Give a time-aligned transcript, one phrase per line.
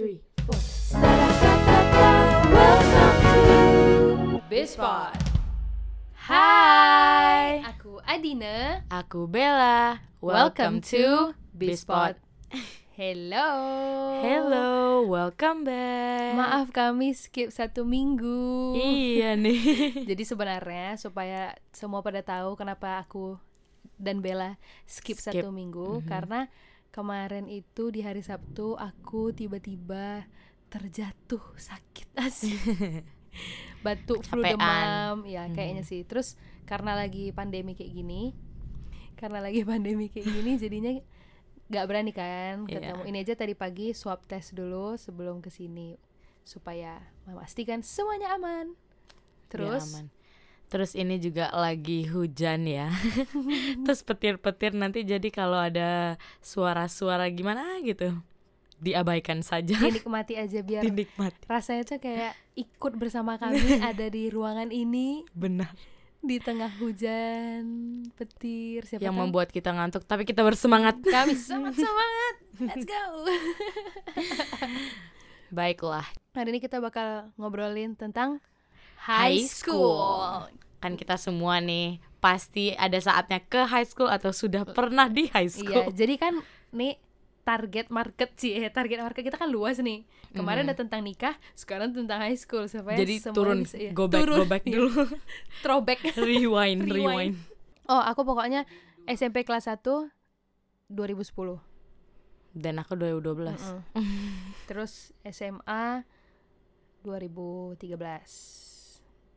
[0.00, 0.56] three, four.
[2.48, 5.12] Welcome to Bispot.
[6.16, 8.80] Hai, Aku Adina.
[8.88, 10.00] aku Bella.
[10.24, 12.16] Welcome, to Bispot.
[12.96, 13.50] Hello.
[14.24, 16.32] Hello, welcome back.
[16.32, 18.72] Maaf kami skip satu minggu.
[18.80, 19.60] Iya nih.
[20.16, 23.36] Jadi sebenarnya supaya semua pada tahu kenapa aku
[24.00, 24.56] dan Bella
[24.88, 25.44] skip, Skip.
[25.44, 26.48] satu minggu karena
[26.90, 30.26] kemarin itu di hari Sabtu aku tiba-tiba
[30.70, 32.58] terjatuh sakit asli.
[33.80, 36.04] Batuk, flu, demam, ya kayaknya sih.
[36.04, 36.36] Terus
[36.68, 38.34] karena lagi pandemi kayak gini,
[39.16, 40.92] karena lagi pandemi kayak gini jadinya
[41.70, 42.82] nggak berani kan Iya.
[42.82, 43.02] ketemu.
[43.06, 45.94] Ini aja tadi pagi swab test dulu sebelum ke sini
[46.42, 48.74] supaya memastikan semuanya aman.
[49.46, 50.06] Terus Biar aman.
[50.70, 52.86] Terus ini juga lagi hujan ya.
[53.84, 58.14] Terus petir-petir nanti jadi kalau ada suara-suara gimana gitu
[58.78, 59.76] diabaikan saja.
[59.76, 61.44] dinikmati aja biar Dinikmati.
[61.44, 65.68] rasanya tuh kayak ikut bersama kami ada di ruangan ini Benar.
[66.16, 67.60] di tengah hujan
[68.16, 70.96] petir siapa Yang tahu membuat kita ngantuk tapi kita bersemangat.
[71.12, 73.04] kami sangat semangat let's go
[75.50, 76.08] Baiklah.
[76.32, 78.40] hari ini kita bakal ngobrolin tentang
[79.00, 80.44] High school,
[80.76, 85.44] Kan kita semua nih pasti ada saatnya ke high school atau sudah pernah di high
[85.46, 85.84] iya school.
[85.90, 86.34] jadi kan
[86.70, 87.00] nih
[87.42, 90.68] target market sih eh, target market kita kan luas nih kemarin Mhm.
[90.68, 94.36] udah tentang nikah sekarang tentang high school supaya Jadi turun, bisa- iya, go back, turun,
[94.36, 94.72] go back iya.
[94.74, 94.92] dulu.
[95.64, 96.92] throwback rewind, Rewind.
[96.92, 97.34] rewind.
[97.86, 98.68] oh aku pokoknya
[99.06, 99.80] SMP kelas 1
[100.86, 101.56] 2010
[102.52, 103.56] Dan aku 2012.
[103.96, 104.04] Mm-mm.
[104.66, 106.04] Terus SMA
[107.00, 108.69] 2013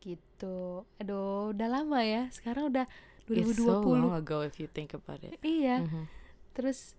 [0.04, 0.84] gitu.
[1.00, 2.28] Aduh, udah lama ya.
[2.28, 2.84] Sekarang udah
[3.24, 4.04] It's so 2020.
[4.04, 5.40] long ago if you think about it.
[5.40, 5.80] Iya.
[5.82, 6.04] Mhm.
[6.52, 6.92] Terus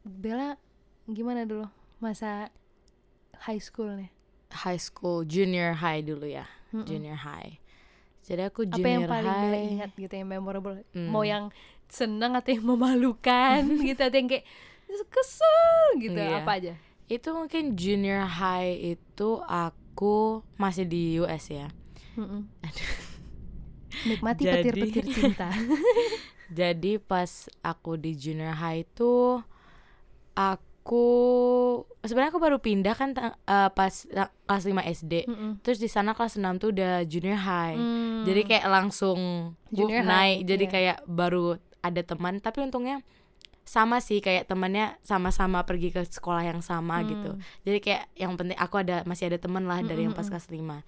[0.00, 0.56] Bella
[1.06, 1.68] gimana dulu
[1.98, 2.48] masa
[3.44, 4.10] high school nih?
[4.54, 6.48] High school, junior high dulu ya.
[6.70, 6.84] Mm-mm.
[6.84, 7.60] Junior high.
[8.24, 9.68] Jadi aku Apa yang junior paling Bella high.
[9.70, 10.76] ingat gitu yang memorable?
[10.92, 11.08] Hmm.
[11.08, 11.52] Mau yang
[11.84, 14.44] seneng atau yang memalukan gitu atau yang kayak
[15.10, 16.40] kesel gitu Iya.
[16.40, 16.72] apa aja?
[17.04, 19.83] Itu mungkin junior high itu aku
[20.58, 21.70] masih di US ya.
[24.06, 25.50] Nikmati petir-petir cinta.
[26.58, 29.40] Jadi pas aku di junior high itu
[30.36, 31.06] aku
[32.04, 33.94] sebenarnya aku baru pindah kan eh, pas
[34.44, 35.12] kelas 5 SD.
[35.24, 35.50] Mm-mm.
[35.64, 37.78] Terus di sana kelas 6 tuh udah junior high.
[37.78, 38.22] Hmm.
[38.28, 39.18] Jadi kayak langsung
[39.72, 40.12] Junior naik.
[40.12, 40.72] high, Jadi iya.
[40.72, 43.04] kayak baru ada teman, tapi untungnya
[43.64, 47.08] sama sih kayak temannya sama-sama pergi ke sekolah yang sama Hmm.
[47.08, 47.30] gitu.
[47.64, 50.44] Jadi kayak yang penting aku ada masih ada teman lah dari yang pas Mm-mm-mm.
[50.44, 50.84] kelas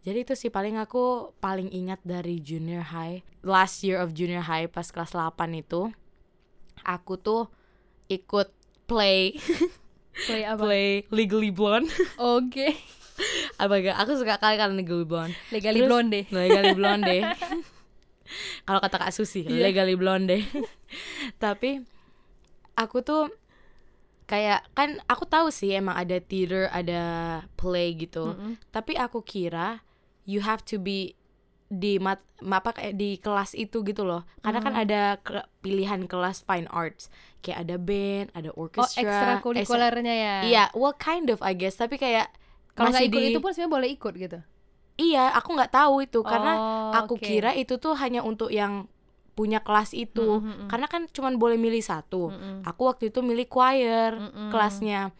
[0.00, 0.04] 5.
[0.04, 1.02] Jadi itu sih paling aku
[1.38, 3.24] paling ingat dari junior high.
[3.40, 5.90] Last year of junior high pas kelas 8 itu
[6.82, 7.48] aku tuh
[8.06, 8.52] ikut
[8.84, 9.34] play
[10.28, 10.60] Play apa?
[10.60, 11.90] play Legally Blonde.
[12.20, 12.78] Oke.
[13.56, 13.96] Apa gak?
[13.96, 15.34] Aku suka kali kan Legally Blonde.
[15.50, 16.20] Legally Terus- blonde.
[16.28, 17.16] Legally Blonde.
[18.66, 19.66] Kalau kata Kak Susi, Iya.
[19.66, 20.46] Legally Blonde.
[21.36, 21.82] Tapi
[22.74, 23.30] aku tuh
[24.24, 27.02] kayak kan aku tahu sih emang ada theater, ada
[27.54, 28.32] play gitu.
[28.32, 28.56] Mm-mm.
[28.72, 29.84] Tapi aku kira
[30.24, 31.12] you have to be
[31.68, 34.22] di mat, ma- apa kayak di kelas itu gitu loh.
[34.40, 34.82] Karena kan Hmm.
[34.84, 37.10] ada ke- pilihan kelas fine arts.
[37.40, 39.04] Kayak ada band, ada Oh, orchestra.
[39.04, 40.34] ekstrakurikulernya ya.
[40.44, 42.32] Iya, well kind of I guess, tapi kayak
[42.72, 44.38] Kalau nggak ikut di itu pun sebenarnya boleh ikut gitu.
[44.94, 47.26] Iya, aku nggak tahu itu karena Oh, aku oke.
[47.26, 48.86] kira itu tuh hanya untuk yang
[49.34, 50.40] punya kelas itu.
[50.40, 50.68] Mm, mm, mm.
[50.70, 52.30] Karena kan cuman boleh milih satu.
[52.30, 52.62] Mm-mm.
[52.64, 54.48] Aku waktu itu milih choir Mm-mm.
[54.48, 55.10] kelasnya.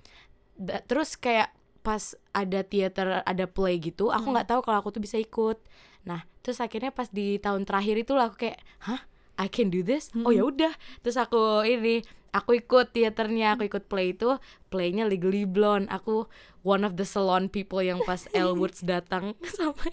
[0.54, 1.50] Da- terus kayak
[1.82, 4.32] pas ada teater, ada play gitu, aku Mm.
[4.32, 5.60] nggak tahu kalau aku tuh bisa ikut.
[6.08, 8.56] Nah, terus akhirnya pas di tahun terakhir itu lah aku kayak,
[8.88, 9.04] "Hah?
[9.36, 10.72] I can do this?" Oh ya udah.
[11.02, 14.38] Terus aku ini aku ikut teaternya, aku ikut play itu,
[14.68, 15.90] playnya Legally Blonde.
[15.90, 16.24] Aku
[16.62, 19.92] one of the salon people yang pas Elwoods datang sampai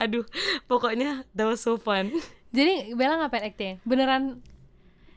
[0.00, 0.24] aduh,
[0.64, 2.08] pokoknya that was so fun.
[2.50, 3.78] Jadi Bella ngapain acting?
[3.82, 4.42] Beneran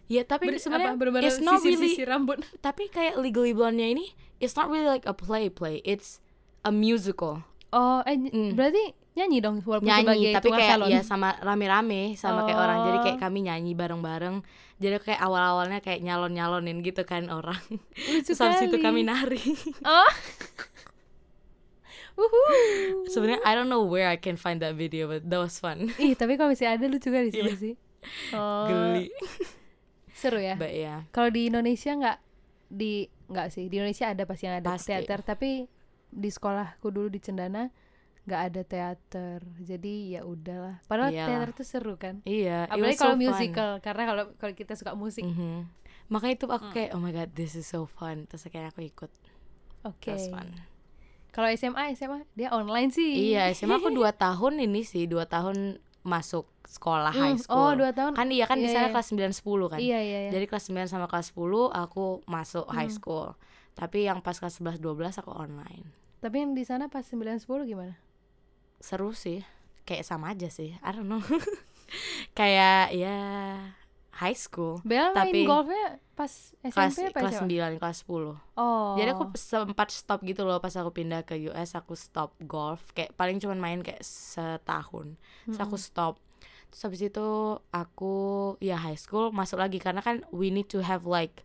[0.06, 2.38] Ya tapi ber- sebenarnya apa, bener-bener it's not really sisir-sisir rambut.
[2.66, 4.06] tapi kayak Legally Blonde-nya ini
[4.38, 6.20] it's not really like a play play it's
[6.62, 8.53] a musical Oh, eh Mm.
[8.53, 8.84] berarti
[9.14, 10.90] nyanyi dong walaupun nyanyi sebagai tapi kayak salon.
[10.90, 13.24] ya sama rame-rame sama kayak orang jadi kayak Oh.
[13.24, 14.36] kami nyanyi bareng-bareng
[14.76, 17.58] jadi kayak awal-awalnya kayak nyalon-nyalonin gitu kan orang
[18.03, 18.84] Lucu terus habis itu kali.
[18.84, 19.41] kami nari
[19.82, 20.06] Oh.
[23.06, 26.14] Sebenarnya I don't know where I can find that video but that was fun Ih,
[26.14, 27.50] tapi kalau misalnya ada lucu kali sih Iya.
[27.50, 27.72] pasti.
[28.32, 29.08] Oh, geli
[30.14, 30.56] seru ya.
[30.56, 32.18] but ya Kalau di Indonesia nggak
[32.68, 34.92] di nggak sih di Indonesia ada pasti yang ada Pasti.
[34.92, 35.72] teater tapi
[36.06, 37.72] di sekolahku dulu di Cendana
[38.24, 41.28] nggak ada teater jadi ya udahlah padahal Iyalah.
[41.28, 43.22] teater itu seru kan iya apalagi so kalau fun.
[43.22, 45.64] musical karena kalau kalau kita suka musik Mhm.
[46.08, 46.56] makanya itu Hmm.
[46.56, 49.12] aku kayak oh my god this is so fun terus akhirnya aku ikut
[49.84, 50.12] Oke.
[50.12, 50.48] That's fun.
[51.34, 53.34] Kalau SMA SMA dia online sih.
[53.34, 57.58] Iya, SMA aku dua tahun ini sih, dua tahun masuk sekolah high Hmm, school.
[57.58, 58.14] Oh, dua tahun.
[58.14, 58.94] Kan iya kan di Iya, sana iya.
[58.94, 59.80] kelas 9 10 kan.
[59.80, 60.32] Iya iya iya.
[60.32, 62.97] Jadi kelas 9 sama kelas 10 aku masuk high Hmm.
[62.97, 63.28] school.
[63.74, 65.90] Tapi yang pas kelas 11 12 aku online.
[66.20, 67.97] Tapi yang di sana pas 9 10 gimana?
[68.78, 69.41] Seru sih.
[69.84, 70.78] Kayak sama aja sih.
[70.79, 71.24] I don't know.
[72.38, 73.18] Kayak ya
[74.14, 74.78] high school.
[74.86, 76.30] Bella Tapi main golfnya pas
[76.62, 77.50] SMP Kelas apa kelas SMA?
[77.78, 78.38] 9, kelas 10.
[78.54, 78.94] Oh.
[78.94, 83.18] Jadi aku sempat stop gitu loh pas aku pindah ke US aku stop golf kayak
[83.18, 85.18] paling cuman main kayak setahun.
[85.50, 86.22] Terus aku stop.
[86.70, 87.28] Terus habis itu
[87.74, 88.16] aku
[88.62, 91.42] ya high school masuk lagi karena kan we need to have like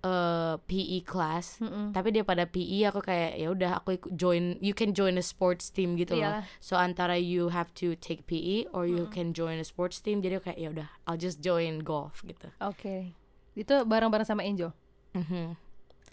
[0.00, 1.60] a PE class.
[1.60, 1.92] Mm-mm.
[1.92, 5.68] Tapi dia pada PE aku kayak ya udah aku join you can join a sports
[5.68, 6.40] team gitu loh.
[6.40, 6.44] Iyalah.
[6.60, 10.24] So antara you have to take PE or you can join a sports team.
[10.24, 12.48] Jadi aku kayak ya udah I'll just join golf gitu.
[12.64, 13.12] Oke.
[13.52, 14.72] Itu bareng-bareng sama Angel.
[15.12, 15.58] Mhm.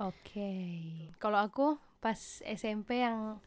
[0.03, 0.51] Oke.
[1.17, 3.41] Kalau aku pas SMP yang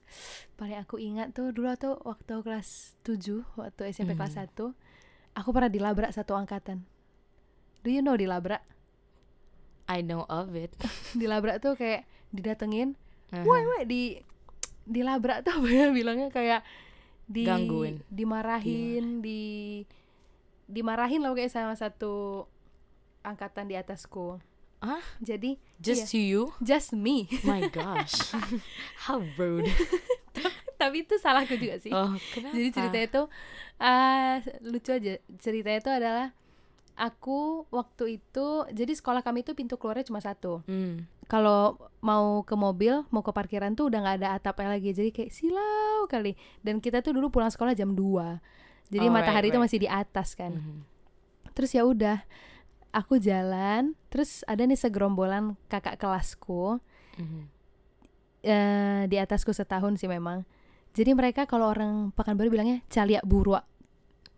[0.58, 4.74] paling aku ingat tuh dulu tuh waktu kelas 7, waktu SMP kelas 1,
[5.38, 6.82] aku pernah dilabrak satu angkatan.
[7.86, 8.66] Do you know dilabrak?
[9.86, 10.72] I know of it.
[11.20, 12.94] Dilabrak tuh kayak didatengin,
[13.30, 13.46] Mhm.
[13.46, 14.02] woi woi di
[14.84, 16.66] dilabrak tuh apa ya bilangnya kayak
[17.24, 18.02] di Gangguin.
[18.10, 19.40] dimarahin, di
[20.66, 22.46] dimarahin lah kayak sama satu
[23.22, 24.38] angkatan di atasku.
[24.80, 26.42] Ah, Jadi just iya, you?
[26.58, 27.28] just me.
[27.44, 28.16] My gosh.
[29.06, 29.68] How rude.
[30.80, 31.92] Tapi itu salahku juga sih.
[31.92, 32.56] Oh, kenapa?
[32.56, 33.22] Jadi ceritanya itu
[33.76, 35.20] ah lucu aja.
[35.36, 36.26] Ceritanya itu adalah
[37.00, 40.60] aku waktu itu jadi sekolah kami itu pintu keluarnya cuma satu.
[40.68, 41.08] Hmm.
[41.24, 44.92] Kalau mau ke mobil, mau ke parkiran tuh udah nggak ada atapnya lagi.
[44.92, 46.36] Jadi kayak silau kali.
[46.60, 48.42] Dan kita tuh dulu pulang sekolah jam 2.
[48.90, 49.64] Jadi Oh, matahari right, itu right.
[49.70, 50.52] masih di atas kan.
[50.58, 50.78] Mhm.
[51.54, 52.18] Terus ya udah
[52.90, 56.82] aku jalan, terus ada nih segerombolan kakak kelasku
[57.16, 57.42] Mhm.
[58.42, 60.42] eh di atasku setahun sih memang.
[60.90, 63.62] Jadi mereka kalau orang Pekanbaru bilangnya calia burwa.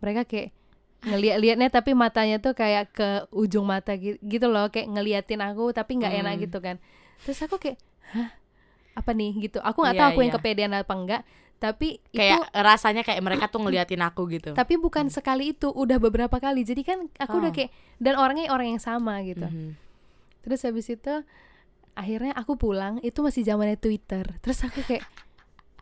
[0.05, 0.53] Mereka kayak
[1.02, 6.14] ngeliat-liatnya tapi matanya tuh kayak ke ujung mata gitu, loh, kayak ngeliatin aku tapi nggak
[6.22, 6.43] enak Hmm.
[6.46, 6.76] gitu kan.
[7.22, 7.78] Terus aku kayak,
[8.14, 8.31] hah
[8.93, 9.58] apa nih gitu.
[9.58, 10.38] Aku nggak tahu Iya, aku yang iya.
[10.38, 11.22] kepedean apa enggak.
[11.56, 14.50] Tapi Kayak itu rasanya kayak mereka tuh ngeliatin aku gitu.
[14.52, 16.62] tapi bukan sekali itu, udah beberapa kali.
[16.62, 17.54] Jadi kan aku udah Oh.
[17.54, 19.46] kayak dan orangnya orang yang sama gitu.
[19.46, 19.78] Mhm.
[20.43, 21.14] Terus habis itu
[21.94, 24.26] akhirnya aku pulang itu masih zamannya Twitter.
[24.43, 25.06] Terus aku kayak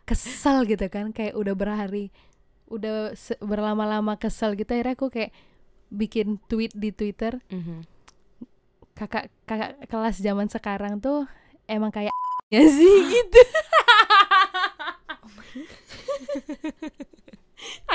[0.03, 2.09] kesel gitu kan, kayak udah berhari
[2.71, 3.11] udah
[3.43, 5.35] berlama-lama kesel gitu akhirnya aku kayak
[5.91, 7.43] bikin tweet di Twitter.
[7.51, 7.83] Mhm.
[8.91, 11.25] kakak kakak kelas zaman sekarang tuh
[11.65, 12.13] emang kayak
[12.53, 13.41] ya sih gitu.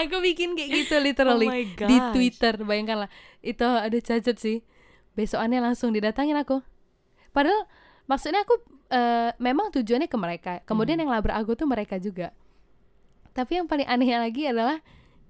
[0.02, 1.54] aku bikin kayak gitu literally Oh
[1.86, 2.10] di.
[2.10, 3.10] Twitter bayangkan lah.
[3.40, 4.66] Itu ada cacat sih.
[5.14, 6.60] Besokannya langsung didatangin aku.
[7.30, 7.64] Padahal
[8.10, 8.58] maksudnya aku
[8.90, 10.52] eh, memang tujuannya ke mereka.
[10.66, 12.34] Kemudian yang labrak aku tuh mereka juga
[13.36, 14.80] tapi yang paling anehnya lagi adalah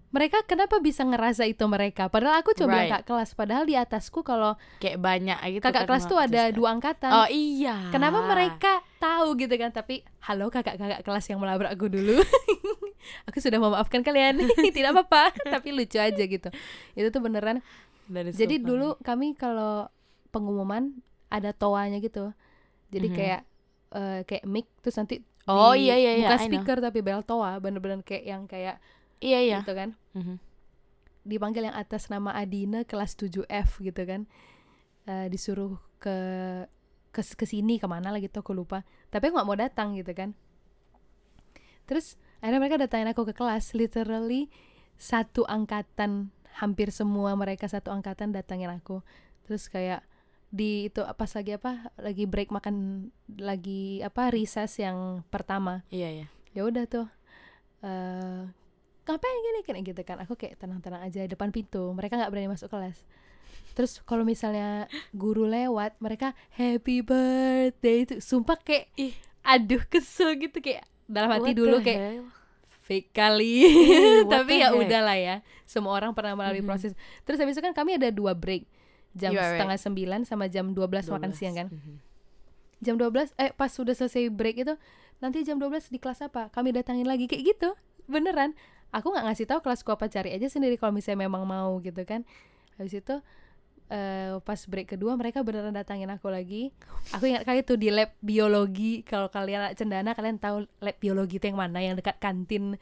[0.06, 2.90] mereka kenapa bisa ngerasa itu mereka padahal aku coba Right.
[2.94, 6.54] kak kelas padahal di atasku kalau Kayak banyak gitu kakak kan kelas tuh ada just-
[6.54, 7.90] dua angkatan Oh iya.
[7.90, 9.70] Kenapa mereka tahu gitu kan?
[9.70, 12.16] Tapi halo kakak-kakak kelas yang melabrak aku dulu.
[13.28, 14.40] aku sudah memaafkan kalian.
[14.72, 16.48] Tidak apa-apa, tapi lucu aja gitu.
[16.92, 17.60] Itu tuh beneran.
[18.06, 18.64] So Jadi funny.
[18.64, 19.90] dulu kami kalau
[20.30, 20.94] pengumuman
[21.28, 22.30] ada toanya gitu.
[22.88, 23.14] Jadi Mhm.
[23.14, 23.40] kayak
[23.88, 26.46] eh, kayak mic terus nanti Oh, di- iya, iya, iya, bukan I know.
[26.50, 28.82] speaker tapi bel toa bener-bener kayak yang kayak
[29.18, 29.58] Iya iya.
[29.62, 29.94] gitu kan.
[30.12, 30.36] Mhm.
[31.22, 34.26] Dipanggil yang atas nama Adina kelas 7F gitu kan.
[35.04, 36.16] Eh, disuruh ke
[37.10, 40.12] ke ke sini ke mana lah gitu aku lupa tapi aku nggak mau datang gitu
[40.12, 40.36] kan
[41.86, 44.52] terus akhirnya mereka datangin aku ke kelas literally
[45.00, 49.00] satu angkatan hampir semua mereka satu angkatan datangin aku
[49.46, 50.02] terus kayak
[50.46, 55.82] di itu pas lagi apa lagi break makan lagi apa recess yang pertama.
[55.90, 56.26] Iya iya.
[56.56, 57.06] ya udah tuh
[57.82, 58.42] eh
[59.06, 59.60] ngapain gini?
[59.62, 60.18] Kayak gitu kan.
[60.22, 61.92] Aku kayak tenang-tenang aja di depan pintu.
[61.92, 62.98] Mereka nggak berani masuk kelas.
[63.76, 68.02] Terus kalau misalnya guru lewat mereka happy birthday.
[68.02, 69.14] Itu sumpah kayak Ih.
[69.44, 70.58] aduh kesel gitu.
[70.58, 72.26] Kayak dalam hati What dulu kayak hell?
[72.82, 73.62] fake kali.
[74.32, 75.36] Tapi ya udahlah ya.
[75.66, 76.70] Semua orang pernah melalui Mhm.
[76.70, 76.92] proses.
[77.22, 78.66] Terus habis itu kan kami ada dua break
[79.16, 79.50] jam are right.
[79.56, 81.38] setengah sembilan sama jam 12, makan 12.
[81.38, 81.68] siang kan?
[81.72, 81.94] Mhm.
[82.76, 84.76] jam 12 eh pas sudah selesai break itu
[85.24, 86.52] nanti jam 12 di kelas apa?
[86.52, 87.72] Kami datangin lagi kayak gitu.
[88.04, 88.52] Beneran.
[88.92, 92.22] Aku nggak ngasih tahu kelasku apa cari aja sendiri kalau misalnya memang mau gitu kan.
[92.76, 93.16] Habis itu
[93.86, 96.74] eh pas break kedua mereka beneran datangin aku lagi.
[97.16, 99.00] Aku ingat kali tuh di lab biologi.
[99.08, 101.80] Kalau kalian cendana kalian tahu lab biologi itu yang mana?
[101.80, 102.76] Yang dekat kantin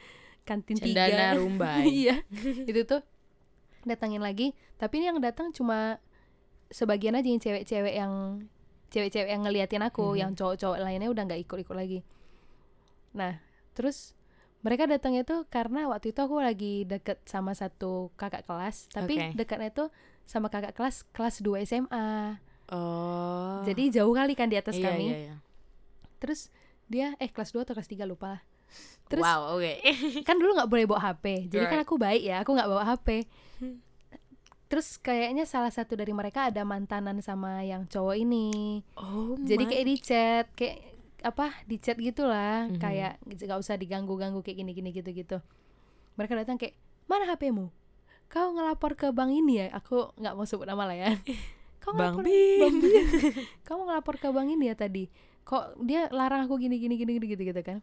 [0.45, 1.85] kantin Cendana tiga Rumbai.
[2.05, 2.17] iya.
[2.69, 3.01] Itu tuh
[3.85, 4.53] datangin lagi.
[4.77, 6.01] Tapi ini yang datang cuma
[6.75, 8.13] sebagian aja yang cewek-cewek yang
[8.91, 10.19] cewek-cewek yang ngeliatin aku Mhm.
[10.19, 12.03] yang cowok-cowok lainnya udah nggak ikut-ikut lagi
[13.15, 13.39] nah
[13.73, 14.19] terus
[14.65, 19.39] mereka datangnya tuh karena waktu itu aku lagi deket sama satu kakak kelas tapi Oke.
[19.39, 19.89] dekatnya tuh
[20.25, 23.61] sama kakak kelas kelas 2 SMA Oh.
[23.63, 25.35] jadi jauh kali kan di atas iya, kami iya, iya.
[26.17, 26.49] terus
[26.89, 28.43] dia eh kelas 2 atau kelas 3 lupa lah
[29.05, 29.73] terus wow, oke.
[30.25, 31.87] kan dulu nggak boleh bawa HP jadi kan Right.
[31.87, 33.29] aku baik ya aku nggak bawa HP
[34.75, 38.83] terus kayaknya salah satu dari mereka ada mantanan sama yang cowok ini.
[38.99, 40.83] Oh jadi my- kayak di chat kayak
[41.23, 42.67] apa di chat gitulah.
[42.67, 42.83] Mhm.
[42.83, 45.39] kayak nggak usah diganggu ganggu kayak gini gini gitu gitu
[46.19, 46.75] mereka datang kayak
[47.07, 47.71] mana HPmu
[48.27, 49.79] kau ngelapor ke bank ini ya?
[49.79, 51.11] Aku nggak mau sebut nama lah ya.
[51.85, 52.59] Kau Bang ngelapor Bin.
[52.59, 53.05] Bang Bin.
[53.69, 55.05] kamu ngelapor ke bank ini ya tadi.
[55.45, 57.79] Kok dia larang aku gini gini gini, gini gitu gitu kan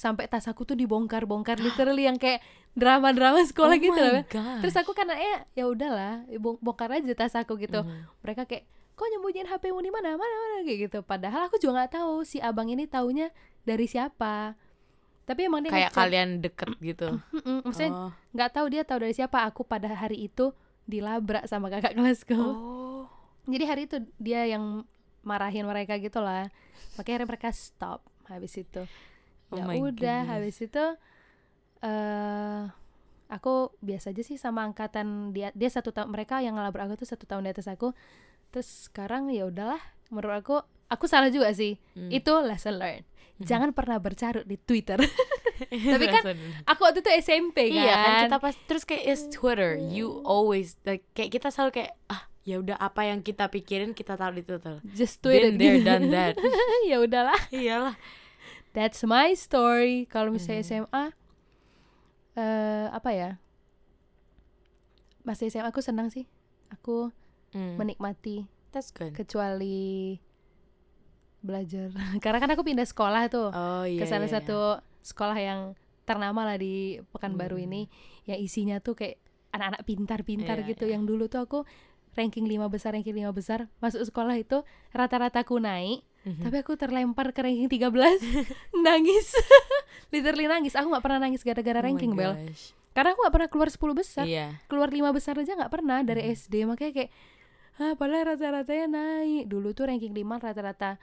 [0.00, 2.40] sampai tas aku tuh dibongkar bongkar literally yang kayak
[2.72, 4.24] drama drama sekolah oh gitu loh.
[4.24, 4.60] gosh.
[4.64, 7.84] terus aku kan ya ya udahlah bong- bongkar aja tas aku gitu.
[7.84, 8.24] Mhm.
[8.24, 8.64] mereka kayak
[8.96, 10.12] kok nyembunyiin HPmu di mana?
[10.12, 10.56] Mana mana?
[10.60, 10.98] Kayak gitu.
[11.00, 13.32] Padahal aku juga nggak tahu si abang ini taunya
[13.64, 14.52] dari siapa.
[15.24, 17.16] Tapi emang dia kayak kalian deket gitu?
[17.64, 18.12] Maksudnya oh.
[18.36, 19.48] nggak tahu dia tahu dari siapa.
[19.48, 20.52] Aku pada hari itu
[20.84, 22.36] dilabrak sama kakak kelasku.
[22.36, 23.08] Oh.
[23.48, 24.84] Jadi hari itu dia yang
[25.24, 26.48] marahin mereka gitu lah
[26.96, 28.82] makanya mereka stop habis itu
[29.50, 30.30] Oh ya udah goodness.
[30.30, 30.84] habis itu
[31.80, 32.62] eh
[33.30, 37.08] aku biasa aja sih sama angkatan dia dia satu tahun mereka yang ngelabrak aku tuh
[37.08, 37.94] satu tahun di atas aku.
[38.50, 39.78] Terus sekarang ya udahlah
[40.10, 40.56] menurut aku
[40.90, 41.78] aku salah juga sih.
[41.94, 42.10] Hmm.
[42.10, 43.06] itu lesson learned.
[43.40, 45.00] Jangan pernah bercarut di Twitter.
[45.94, 46.22] Tapi kan
[46.68, 47.80] aku waktu itu SMP kan.
[47.80, 49.80] Iya kan kita pas terus kayak is Twitter.
[49.80, 54.18] You always like kayak kita selalu kayak ah ya udah apa yang kita pikirin kita
[54.18, 54.82] taruh di Twitter.
[54.92, 55.58] Just tweet been it.
[55.62, 56.36] there done that.
[56.90, 57.38] Ya udahlah.
[57.54, 57.96] Iyalah
[58.70, 60.06] That's my story.
[60.06, 60.68] Kalau misalnya Mhm.
[60.86, 61.04] SMA,
[62.34, 63.30] eh apa ya?
[65.20, 66.24] Masa SMA aku senang sih.
[66.70, 67.10] Aku
[67.50, 70.14] Hmm, menikmati, that's good kecuali
[71.42, 71.90] belajar.
[72.22, 74.36] Karena kan aku pindah sekolah tuh oh iya ke salah iya, iya.
[74.38, 74.58] satu
[75.02, 75.60] sekolah yang
[76.06, 77.66] ternama lah di Pekanbaru Hmm.
[77.66, 77.82] ini,
[78.22, 79.18] yang isinya tuh kayak
[79.50, 80.84] anak-anak pintar-pintar Iya, gitu.
[80.86, 80.94] iya.
[80.94, 81.58] Yang dulu tuh aku
[82.14, 84.62] ranking lima besar, ranking lima besar, masuk sekolah itu
[84.94, 86.06] rata-rataku naik.
[86.20, 86.44] Mhm.
[86.44, 88.20] Tapi aku terlempar ke ranking 13
[88.84, 89.32] Nangis.
[90.12, 90.76] Literally nangis.
[90.76, 92.36] Aku gak pernah nangis gara-gara Oh ranking Bel.
[92.92, 94.24] Karena aku gak pernah keluar 10 besar.
[94.28, 94.60] Iya.
[94.68, 96.32] Keluar 5 besar aja gak pernah Dari Mhm.
[96.36, 97.10] SD Makanya kayak
[97.80, 99.48] ah, Padahal rata-ratanya naik.
[99.48, 101.00] Dulu tuh ranking 5 rata-rata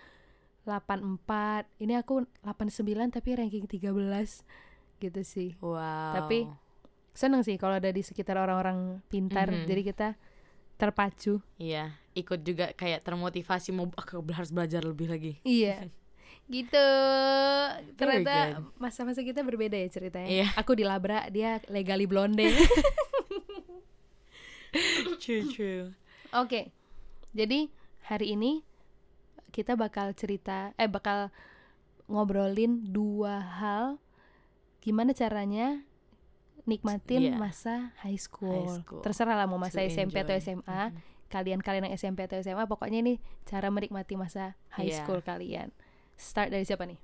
[0.70, 4.46] 84 Ini aku 89 tapi ranking 13
[5.02, 5.50] Gitu sih.
[5.58, 6.14] Wow.
[6.14, 6.46] Tapi
[7.18, 9.50] Seneng sih kalau ada di sekitar orang-orang pintar.
[9.50, 9.66] Mhm.
[9.66, 10.08] Jadi kita
[10.78, 11.42] terpacu.
[11.58, 15.86] Iya ikut juga kayak termotivasi mau aku harus belajar lebih lagi Iya
[16.50, 16.88] gitu
[17.96, 20.48] ternyata masa-masa kita berbeda ya ceritanya Iya.
[20.56, 22.48] aku dilabrak dia legali blonde
[25.20, 25.86] true true
[26.32, 26.72] oke
[27.32, 27.60] jadi
[28.04, 28.64] hari ini
[29.52, 31.32] kita bakal cerita eh bakal
[32.08, 33.86] ngobrolin dua hal
[34.80, 35.84] gimana caranya
[36.64, 37.36] nikmatin Iya.
[37.36, 38.52] masa high school.
[38.52, 39.00] High school.
[39.00, 40.36] terserah lah mau masa To SMP atau.
[40.36, 41.00] SMA Mhm.
[41.28, 44.98] Kalian-kalian yang SMP atau SMA pokoknya ini cara menikmati masa high Iya.
[45.02, 45.70] school kalian
[46.16, 46.98] start dari siapa nih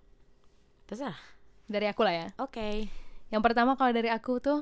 [0.83, 1.15] terserah
[1.65, 2.69] dari aku lah ya oke
[3.27, 4.61] Yang pertama kalau dari aku tuh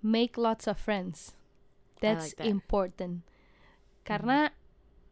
[0.00, 1.34] make lots of friends.
[1.98, 2.46] That's like that.
[2.46, 3.26] important.
[4.00, 4.54] Karena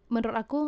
[0.07, 0.61] menurut aku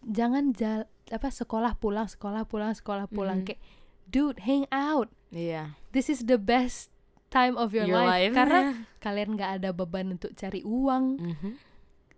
[0.00, 3.46] jangan jal apa sekolah pulang sekolah pulang sekolah pulang Mhm.
[3.46, 3.60] kayak
[4.06, 5.10] dude hang out.
[5.28, 6.88] iya This is the best
[7.28, 8.30] time of your, Your life.
[8.30, 8.32] life.
[8.32, 8.60] karena
[9.04, 11.04] kalian nggak ada beban untuk cari uang.
[11.18, 11.50] Mhm.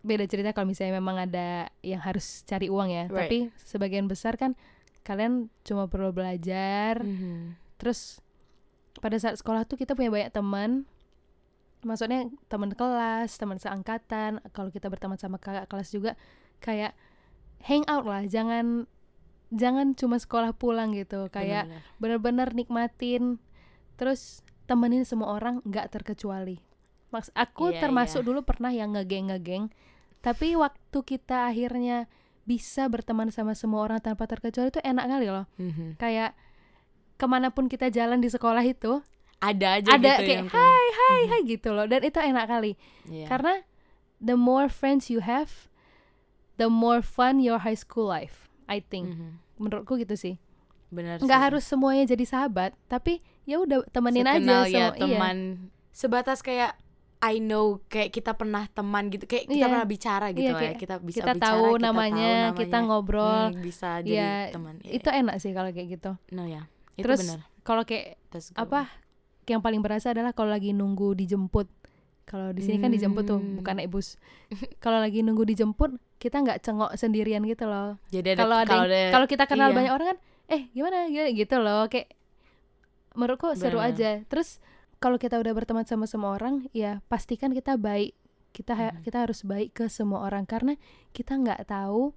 [0.00, 3.04] Beda cerita kalau misalnya memang ada yang harus cari uang ya.
[3.06, 3.28] Right.
[3.28, 4.56] Tapi sebagian besar kan
[5.00, 7.56] kalian cuma perlu belajar Mhm.
[7.76, 8.20] terus
[9.00, 10.84] pada saat sekolah tuh kita punya banyak teman
[11.80, 16.12] maksudnya teman kelas teman seangkatan kalau kita berteman sama kakak kelas juga
[16.60, 16.92] kayak
[17.64, 18.84] hang out lah jangan
[19.48, 21.64] jangan cuma sekolah pulang gitu kayak
[21.96, 21.96] Benar-benar.
[21.96, 23.24] bener-bener nikmatin
[23.96, 26.60] terus temenin semua orang nggak terkecuali
[27.10, 28.26] Maks aku Iya, termasuk iya.
[28.26, 29.64] dulu pernah yang ngegeng ngegeng
[30.20, 32.04] tapi waktu kita akhirnya
[32.42, 35.96] bisa berteman sama semua orang tanpa terkecuali itu enak kali loh Mhm.
[35.96, 36.36] kayak
[37.14, 39.00] ke mana pun kita jalan di sekolah itu
[39.38, 42.72] ada aja ada gitu kayak yang hai hai hai gitu loh dan itu enak kali
[43.06, 43.26] Iya.
[43.26, 43.54] karena
[44.18, 45.68] the more friends you have
[46.56, 49.40] the more fun your high school life I think Mhm.
[49.58, 50.36] menurutku gitu sih
[50.88, 51.44] benar nggak sih.
[51.44, 55.36] harus semuanya jadi sahabat tapi ya udah temenin aja Sekenal ya semua iya teman
[55.90, 56.76] sebatas kayak
[57.22, 59.68] I know kayak kita pernah teman gitu kayak kita Iya.
[59.68, 62.56] pernah bicara gitu Iya, lah ya kayak kita bisa kita bicara tahu kita namanya, tahu
[62.56, 62.88] kita namanya.
[62.88, 66.62] ngobrol Hmm, bisa Iya, jadi teman Iya, itu enak sih kalau kayak gitu no ya
[66.94, 67.20] itu terus
[67.60, 68.16] kalau kayak
[68.54, 68.88] apa
[69.44, 71.68] yang paling berasa adalah kalau lagi nunggu dijemput
[72.24, 73.58] kalau di sini kan dijemput tuh Hmm.
[73.58, 74.14] bukan naik bus
[74.84, 79.44] kalau lagi nunggu dijemput kita nggak cengok sendirian gitu loh Jadi kalau ada kalau kita
[79.44, 79.76] kenal iya.
[79.76, 82.08] banyak orang kan eh gimana gimana gitu loh kayak
[83.12, 83.90] menurutku seru Bener.
[83.90, 84.62] aja terus
[85.00, 88.12] kalau kita udah berteman sama semua orang ya pastikan kita baik.
[88.50, 89.02] Kita ha- Mhm.
[89.02, 90.44] kita harus baik ke semua orang.
[90.44, 90.76] Karena
[91.10, 92.12] kita nggak tahu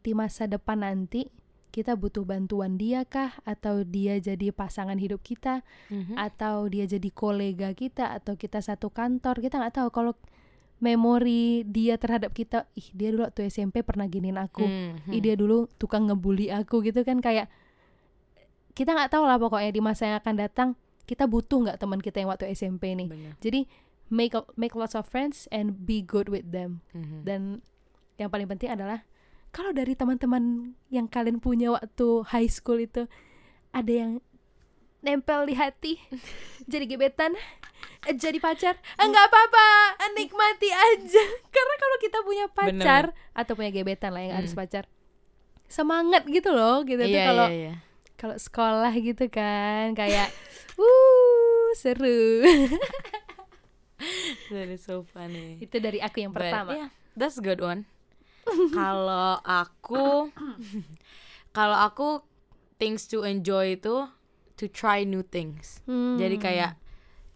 [0.00, 1.26] di masa depan nanti
[1.68, 3.34] kita butuh bantuan dia kah?
[3.42, 5.66] Atau dia jadi pasangan hidup kita?
[5.88, 6.14] Mhm.
[6.14, 8.12] atau dia jadi kolega kita?
[8.12, 9.40] Atau kita satu kantor?
[9.40, 9.88] Kita nggak tahu.
[9.90, 10.12] Kalau
[10.78, 14.62] memori dia terhadap kita ih dia dulu waktu SMP pernah giniin aku.
[14.62, 15.10] Mhm.
[15.10, 17.18] ih dia dulu tukang ngebully aku gitu kan.
[17.18, 17.48] Kayak
[18.70, 20.68] kita nggak tahu lah pokoknya di masa yang akan datang
[21.04, 23.32] kita butuh nggak teman kita yang waktu SMP nih Bener.
[23.38, 23.68] jadi
[24.06, 27.18] make a- make lots of friends and be good with them Mhm.
[27.22, 27.40] dan
[28.14, 29.04] yang paling penting adalah
[29.50, 30.44] kalau dari teman-teman
[30.88, 33.06] yang kalian punya waktu high school itu
[33.70, 34.12] ada yang
[35.00, 36.00] nempel di hati
[36.70, 37.36] jadi gebetan
[38.02, 39.66] eh, jadi pacar eh, nggak apa-apa
[39.98, 44.60] eh, nikmati aja karena kalau kita punya pacar atau punya gebetan lah yang harus Hmm.
[44.60, 44.84] pacar
[45.66, 47.74] semangat gitu loh gitu tuh Iya, kalau iya, iya.
[48.24, 50.32] Kalau sekolah gitu kan kayak
[50.80, 52.40] uh seru
[54.48, 55.60] That is so funny.
[55.60, 57.84] itu dari aku yang But, pertama yeah, that's a good one.
[58.72, 60.32] kalau aku
[61.50, 62.24] kalau aku
[62.76, 64.08] things to enjoy itu
[64.56, 65.80] to try new things.
[65.84, 66.16] Hmm.
[66.16, 66.76] Jadi kayak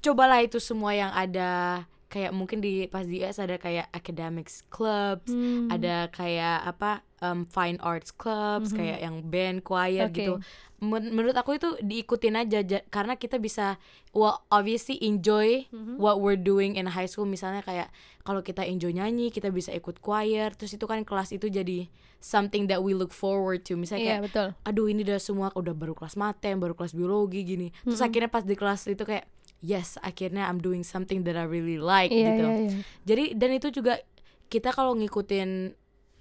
[0.00, 5.28] cobalah itu semua yang ada kayak mungkin di pas di US ada kayak academics clubs,
[5.28, 5.68] Hmm.
[5.68, 8.76] ada kayak apa um, fine arts clubs, Mhm.
[8.76, 10.16] kayak yang band, choir Oke.
[10.16, 10.34] gitu.
[10.78, 13.82] Men- menurut aku itu diikutin aja ja- karena kita bisa
[14.12, 15.98] well obviously enjoy Mhm.
[15.98, 17.90] what we're doing in high school misalnya kayak
[18.22, 22.66] kalau kita enjoy nyanyi kita bisa ikut choir terus itu kan kelas itu jadi something
[22.66, 24.48] that we look forward to misalnya Iya kayak betul.
[24.64, 28.06] aduh ini udah semua udah baru kelas matem baru kelas biologi gini terus Mhm.
[28.06, 29.26] akhirnya pas di kelas itu kayak
[29.58, 32.70] yes akhirnya I'm doing something that I really like Iya gitu iya iya.
[33.02, 33.98] jadi dan itu juga
[34.46, 35.74] kita kalau ngikutin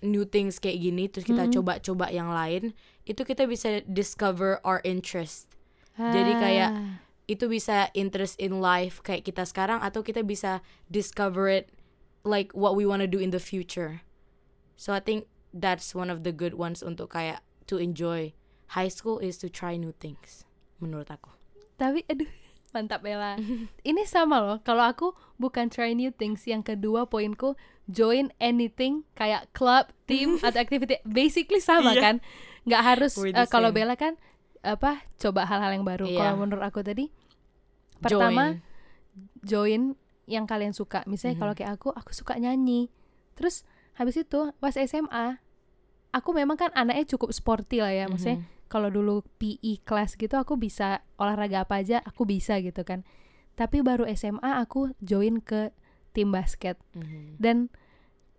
[0.07, 2.71] new things kayak gini terus kita coba-coba yang lain
[3.03, 5.51] itu kita bisa discover our interest
[5.97, 7.01] Jadi kayak Ah.
[7.25, 11.73] itu bisa interest in life kayak kita sekarang atau kita bisa discover it
[12.21, 14.05] like what we wanna do in the future.
[14.77, 18.37] So I think that's one of the good ones untuk kayak to enjoy
[18.77, 20.45] high school is to try new things
[20.77, 21.33] menurut aku.
[21.81, 22.29] Tapi aduh
[22.77, 23.41] mantap Bella.
[23.89, 24.57] Ini sama loh.
[24.61, 26.45] Kalau aku bukan try new things.
[26.45, 30.99] Yang kedua poinku join anything kayak club, team atau activity.
[31.03, 32.01] Basically sama Iya.
[32.01, 32.15] kan.
[32.63, 33.71] Nggak harus eh, kalau.
[33.71, 34.19] Bella kan
[34.61, 36.05] apa coba hal-hal yang baru.
[36.05, 36.19] Iya.
[36.21, 37.07] Kalau menurut aku tadi
[37.97, 38.61] pertama Join.
[39.41, 39.81] join
[40.27, 41.07] yang kalian suka.
[41.07, 41.41] Misalnya Mhm.
[41.41, 42.91] kalau kayak aku, aku suka nyanyi.
[43.33, 43.63] Terus
[43.95, 45.39] habis itu pas SMA,
[46.11, 48.05] aku memang kan anaknya cukup sporty lah ya.
[48.05, 48.67] Maksudnya Mhm.
[48.67, 53.07] kalau dulu PE kelas gitu aku bisa olahraga apa aja aku bisa gitu kan.
[53.55, 55.71] Tapi baru SMA aku join ke
[56.17, 57.37] tim basket Mhm.
[57.37, 57.69] dan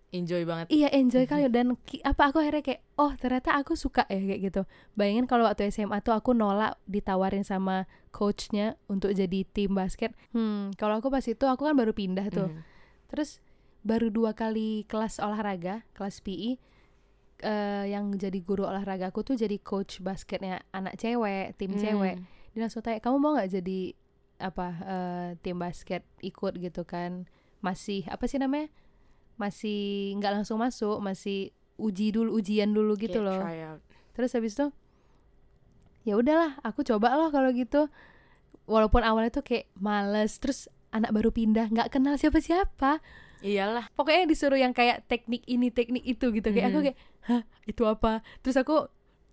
[0.08, 0.66] enjoy banget.
[0.68, 4.40] iya enjoy kali dan ki- apa aku akhirnya kayak oh ternyata aku suka ya kayak
[4.42, 4.62] gitu.
[4.92, 10.16] Bayangin kalau waktu SMA tuh aku nolak ditawarin sama coachnya untuk jadi tim basket.
[10.32, 12.48] Hmm, kalau aku pas itu aku kan baru pindah tuh.
[12.48, 12.60] Mhm.
[13.06, 13.38] Terus
[13.80, 16.56] baru dua kali kelas olahraga, kelas PE
[17.38, 21.78] eh, yang jadi guru olahraga aku tuh jadi coach basketnya anak cewek, tim Hmm.
[21.78, 22.16] cewek.
[22.50, 23.80] Dia langsung tanya, kamu mau nggak jadi
[24.40, 27.28] apa eh, tim basket ikut gitu kan?
[27.61, 28.71] Masih apa sih namanya?
[29.37, 33.38] Masih nggak langsung masuk, masih uji dulu, ujian dulu gitu loh.
[34.12, 34.66] Terus habis itu
[36.03, 37.87] ya udahlah, aku coba loh kalau gitu.
[38.68, 43.01] Walaupun awalnya tuh kayak males, terus anak baru pindah, nggak kenal siapa-siapa
[43.38, 43.87] Iyalah.
[43.94, 46.85] pokoknya disuruh yang kayak teknik ini teknik itu gitu kayak aku Mhm.
[46.90, 48.88] kayak hah itu apa terus aku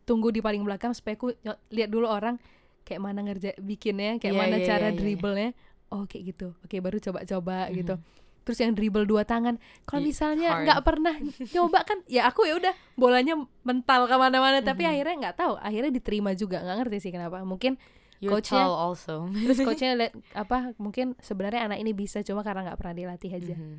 [0.06, 1.34] tunggu di paling belakang supaya aku
[1.74, 2.38] lihat dulu orang
[2.86, 5.00] kayak mana ngerja bikinnya kayak Iya, mana iya, cara iya, iya.
[5.00, 5.50] dribblenya
[5.89, 7.74] oh kayak gitu oke baru coba-coba Mhm.
[7.76, 7.95] gitu
[8.41, 11.15] terus yang dribble dua tangan kalau I- misalnya nggak pernah
[11.50, 14.91] nyoba kan ya aku ya udah bolanya mental ke mana-mana tapi Mhm.
[14.91, 17.78] akhirnya nggak tahu akhirnya diterima juga nggak ngerti sih kenapa mungkin
[18.15, 19.28] You're Coachnya- tall also.
[19.28, 23.56] terus coachnya lihat apa mungkin sebenarnya anak ini bisa cuma karena nggak pernah dilatih aja
[23.56, 23.76] Mhm.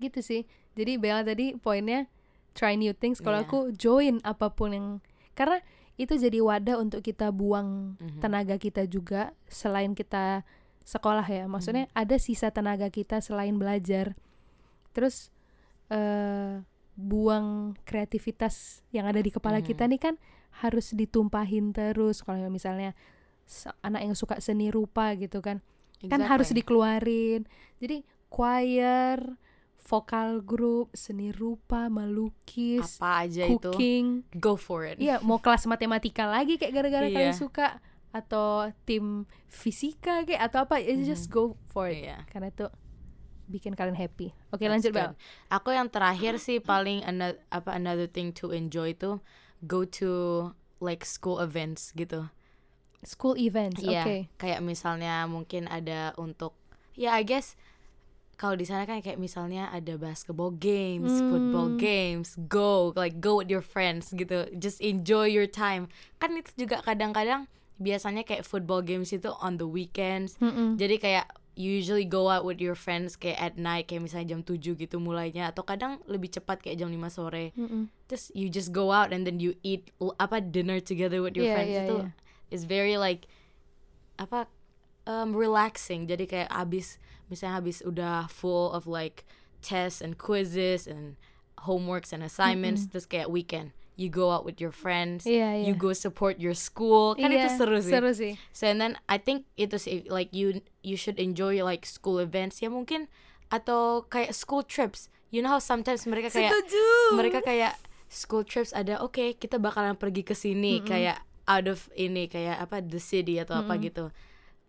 [0.00, 0.42] gitu sih
[0.74, 2.10] jadi Bella tadi poinnya
[2.52, 3.46] try new things kalau Iya.
[3.46, 4.86] aku join apa pun yang
[5.32, 5.62] karena
[5.94, 8.18] itu jadi wadah untuk kita buang Mhm.
[8.18, 10.42] tenaga kita juga selain kita
[10.84, 12.02] sekolah ya maksudnya Mm-hmm.
[12.02, 14.12] ada sisa tenaga kita selain belajar
[14.92, 15.32] terus
[15.88, 16.60] eh
[16.94, 19.66] buang kreativitas yang ada di kepala Mhm.
[19.66, 20.14] kita nih kan
[20.62, 22.94] harus ditumpahin terus kalau misalnya
[23.80, 25.58] anak yang suka seni rupa gitu kan
[26.00, 26.62] kan harus Exactly.
[26.62, 27.40] dikeluarin
[27.76, 27.96] jadi
[28.28, 29.18] choir
[29.80, 34.96] vokal grup seni rupa melukis apa aja itu cooking go for it.
[34.96, 37.12] iya mau kelas matematika lagi kayak gara-gara Iya.
[37.12, 37.82] kalian suka
[38.14, 41.34] atau tim fisika kayak atau apa you just Mhm.
[41.34, 42.22] go for it Iya.
[42.30, 42.66] karena itu
[43.44, 44.32] bikin kalian happy.
[44.48, 44.92] Oke, That's lanjut.
[44.94, 45.12] Bel.
[45.52, 49.20] Aku yang terakhir sih paling another, apa another thing to enjoy itu
[49.60, 50.48] go to
[50.80, 52.32] like school events gitu.
[53.04, 53.84] School events.
[53.84, 54.16] Iya, Oke.
[54.40, 56.56] kayak misalnya mungkin ada untuk
[56.96, 57.52] ya I guess
[58.34, 61.78] kalau di sana kan kayak misalnya ada basketball games, football Hmm.
[61.78, 64.48] games, go like go with your friends gitu.
[64.56, 65.92] Just enjoy your time.
[66.16, 67.44] Kan itu juga kadang-kadang
[67.84, 70.40] biasanya kayak football games itu on the weekends.
[70.40, 70.80] Mm-mm.
[70.80, 74.40] Jadi kayak you usually go out with your friends kayak at night kayak misalnya jam
[74.42, 77.52] 7 gitu mulainya atau kadang lebih cepat kayak jam 5 sore.
[77.54, 77.92] Mm-mm.
[78.08, 81.54] Terus you just go out and then you eat apa dinner together with your Iya,
[81.54, 82.10] friends iya, itu iya.
[82.50, 83.28] is very like
[84.16, 84.48] apa
[85.04, 86.08] um, relaxing.
[86.08, 86.96] Jadi kayak habis
[87.28, 89.22] misalnya habis udah full of like
[89.64, 91.16] tests and quizzes and
[91.64, 95.64] homeworks and assignments terus kayak weekend you go out with your friends Iya, iya.
[95.66, 98.32] you go support your school kan itu Iya, seru sih Seru sih.
[98.50, 102.58] So and then I think itu sih like you you should enjoy like school events
[102.58, 103.06] ya mungkin
[103.48, 105.06] atau kayak school trips.
[105.30, 106.54] You know how sometimes mereka kayak
[107.14, 107.74] mereka kayak
[108.10, 112.82] school trips ada oke kita bakalan pergi ke sini kayak out of ini kayak apa
[112.82, 114.10] the city atau apa gitu.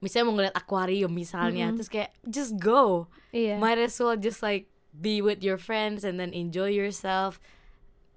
[0.04, 3.10] Misalnya mau ngeliat akuarium misalnya terus kayak just go.
[3.34, 3.58] Iya.
[3.58, 7.42] Might as well just like be with your friends and then enjoy yourself.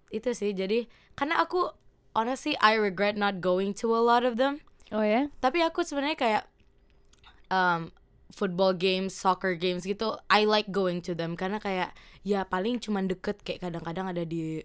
[0.09, 1.73] Itu sih jadi karena aku
[2.17, 5.29] honestly I regret not going to a lot of them Oh ya?
[5.45, 6.43] tapi aku sebenarnya kayak
[7.53, 7.93] um,
[8.33, 11.93] football games, soccer games gitu, I like going to them karena kayak
[12.23, 14.61] ya paling cuman deket kayak kadang-kadang ada di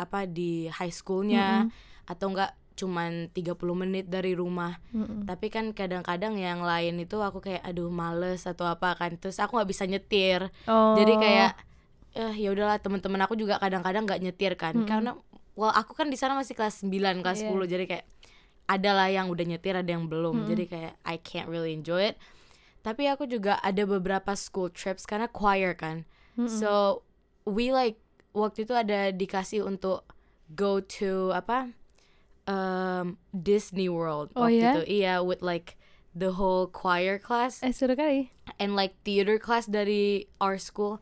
[0.00, 1.68] apa di high schoolnya
[2.08, 4.80] atau enggak cuman 30 menit dari rumah.
[4.96, 5.28] Mm-mm.
[5.28, 9.20] Tapi kan kadang-kadang yang lain itu aku kayak aduh males atau apa kan.
[9.20, 10.48] Terus aku nggak bisa nyetir.
[10.64, 10.96] Oh.
[10.96, 11.52] Jadi kayak
[12.12, 14.74] eh ya udahlah teman-teman aku juga kadang-kadang nggak nyetir kan.
[14.84, 15.16] Karena
[15.54, 17.48] well aku kan di sana masih kelas 9, kelas Iya.
[17.48, 18.06] 10 jadi kayak
[18.62, 20.44] adalah yang udah nyetir ada yang belum.
[20.46, 22.16] Jadi kayak I can't really enjoy it.
[22.82, 26.04] Tapi aku juga ada beberapa school trips karena choir kan.
[26.48, 27.04] So
[27.44, 28.00] we like
[28.32, 30.08] waktu itu ada dikasih untuk
[30.52, 31.72] go to apa?
[32.42, 34.72] um Disney World Oh, waktu ya?
[34.74, 34.82] itu.
[34.98, 35.78] Iya, with like
[36.10, 38.34] the whole choir class Eh seru kali.
[38.58, 40.98] and like theater class dari our school.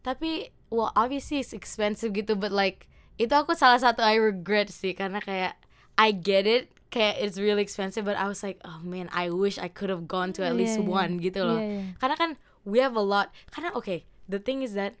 [0.00, 2.86] Tapi well obviously it's expensive gitu but like
[3.20, 5.60] itu aku salah satu I regret sih karena kayak
[6.00, 9.60] I get it kayak it's really expensive but I was like oh man I wish
[9.60, 10.86] I could have gone to at least iya.
[10.88, 11.60] one gitu loh.
[11.60, 11.84] Iya, iya.
[12.00, 12.30] Karena kan
[12.64, 13.28] we have a lot.
[13.52, 14.96] Karena okay, the thing is that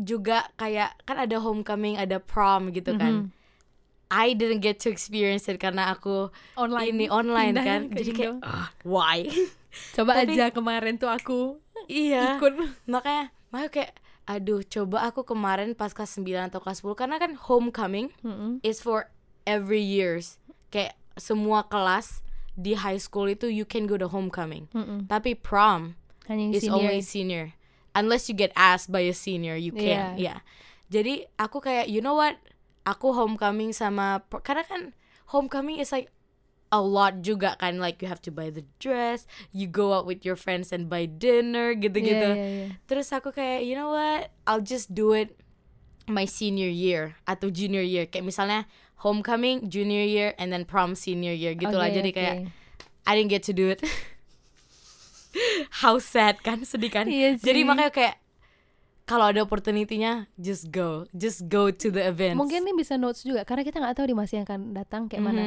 [0.00, 3.28] juga kayak kan ada homecoming, ada prom gitu kan.
[3.28, 3.38] Mhm.
[4.10, 6.90] I didn't get to experience it karena aku Online.
[6.90, 7.80] ini online Pindah kan.
[7.94, 9.26] Jadi kayak ah, why?
[9.94, 12.38] Coba Tapi- aja kemarin tuh aku iya.
[12.38, 12.58] ikut.
[12.90, 13.92] makanya makanya kayak
[14.24, 18.62] aduh coba aku kemarin pas kelas 9 atau kelas 10 karena kan homecoming Mm-mm.
[18.62, 19.10] is for
[19.42, 20.38] every years
[20.70, 22.22] kayak semua kelas
[22.54, 25.06] di high school itu you can go to homecoming Mm-mm.
[25.06, 25.98] tapi prom
[26.30, 26.76] Hanya is senior.
[26.78, 27.46] only senior
[27.90, 30.14] unless you get asked by a senior you can Iya.
[30.14, 30.38] yeah
[30.86, 32.38] jadi aku kayak you know what
[32.86, 34.82] aku homecoming sama karena kan
[35.30, 36.10] homecoming is like
[36.70, 40.22] a lot juga kan like you have to buy the dress you go out with
[40.22, 42.66] your friends and buy dinner gitu-gitu Iya, iya, iya.
[42.86, 44.30] Terus aku kayak, you know what?
[44.46, 45.34] I'll just do it
[46.10, 48.06] my senior year atau junior year.
[48.06, 48.66] Kayak misalnya
[49.02, 51.90] homecoming, junior year, and then prom senior year gitu lah.
[51.90, 52.36] Oke, Jadi kayak
[53.06, 53.82] I didn't get to do it.
[55.82, 57.06] How sad kan, sedih kan?
[57.06, 58.14] Iya Jadi makanya kayak
[59.06, 62.38] kalau ada opportunity-nya, just go, just go to the events.
[62.38, 65.22] Mungkin ini bisa notes juga karena kita nggak tahu di masa yang akan datang kayak
[65.22, 65.42] mana.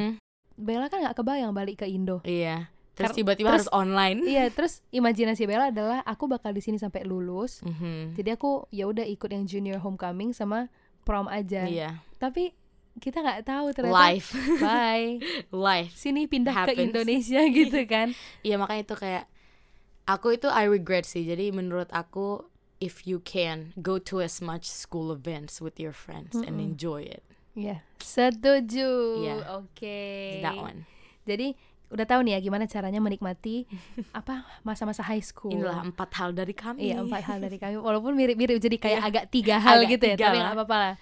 [0.54, 2.22] Bella kan nggak kebayang balik ke Indo.
[2.22, 2.70] Iya.
[2.94, 4.22] Terus tiba-tiba harus online.
[4.22, 7.58] iya, terus imajinasi Bella adalah aku bakal di sini sampai lulus.
[7.66, 8.14] Mhm.
[8.14, 10.70] Jadi aku ya udah ikut yang junior homecoming sama
[11.02, 11.66] prom aja.
[11.66, 11.98] Iya.
[12.22, 12.54] Tapi
[13.02, 13.98] kita nggak tahu ternyata.
[13.98, 14.30] Life,
[14.62, 15.18] Bye.
[15.50, 15.90] life.
[15.98, 16.86] Sini pindah ke Happens.
[16.94, 18.14] Indonesia gitu kan.
[18.46, 19.24] Iya makanya itu kayak
[20.06, 21.26] aku itu I regret sih.
[21.26, 22.46] Jadi menurut aku
[22.78, 26.70] if you can go to as much school events with your friends and Mm-mm.
[26.78, 27.26] enjoy it.
[27.54, 29.22] Iya, setuju.
[29.22, 29.34] Iya.
[29.56, 30.02] Oke.
[30.42, 30.82] That one.
[31.22, 31.54] Jadi
[31.86, 33.70] udah tahu nih ya gimana caranya menikmati
[34.18, 35.54] apa masa-masa high school.
[35.54, 36.90] Inilah empat hal dari kami.
[36.90, 39.06] Iya empat hal dari kami walaupun mirip-mirip jadi kayak Iya.
[39.06, 40.94] agak tiga hal Agak gitu ya tapi nggak apa-apa lah.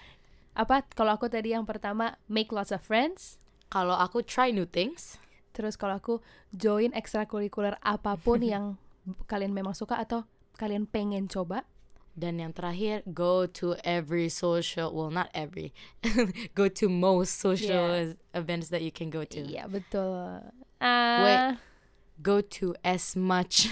[0.53, 5.17] Apa kalau aku tadi yang pertama make lots of friends, Kalau aku try new things.
[5.53, 8.77] terus kalau aku join ekstrakurikuler apa pun yang
[9.25, 11.65] kalian memang suka atau kalian pengen coba.
[12.13, 15.73] Dan yang terakhir, go to every social, well not every,
[16.59, 19.41] go to most social events that you can go to.
[19.41, 20.45] Iya betul.
[20.77, 21.41] Ah, Wait.
[22.23, 23.67] Go to as much,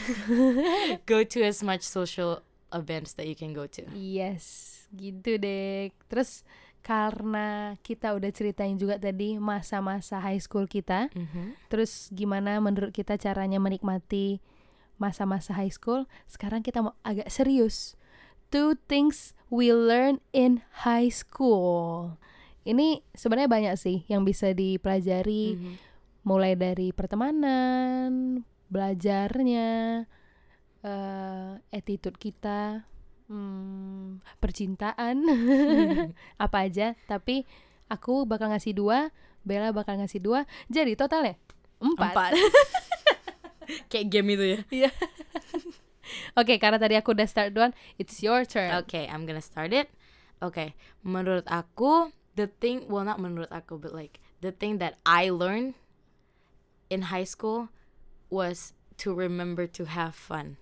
[1.10, 2.40] go to as much social
[2.72, 3.84] events that you can go to.
[3.94, 5.92] Yes, gitu deh.
[6.08, 6.42] Terus
[6.80, 11.54] karena kita udah ceritain juga tadi masa-masa high school kita, Mhm.
[11.68, 14.40] terus gimana menurut kita caranya menikmati
[14.96, 16.08] masa-masa high school.
[16.26, 17.99] Sekarang kita mau agak serius.
[18.50, 22.14] Two things we learn in high school.
[22.60, 25.72] Ini sebenarnya banyak sih yang bisa dipelajari Mhm.
[26.22, 30.04] mulai dari pertemanan, belajarnya,
[30.80, 32.84] eh attitude kita,
[33.26, 35.16] hmm, percintaan,
[36.44, 36.92] apa aja.
[37.06, 37.46] Tapi
[37.86, 39.10] aku bakal ngasih dua,
[39.40, 40.44] Bella bakal ngasih dua.
[40.68, 41.38] Jadi totalnya
[41.80, 42.12] empat.
[42.12, 42.32] Empat.
[43.90, 44.58] Kayak game itu ya.
[44.68, 44.90] Iya.
[46.38, 48.72] Oke, karena tadi aku udah start duluan, it's your turn.
[48.84, 49.90] Okay, I'm gonna start it.
[50.40, 50.72] Okay,
[51.04, 55.76] menurut aku the thing, well not menurut aku, but like the thing that I learned
[56.88, 57.68] in high school
[58.32, 58.72] was
[59.04, 60.56] to remember to have fun.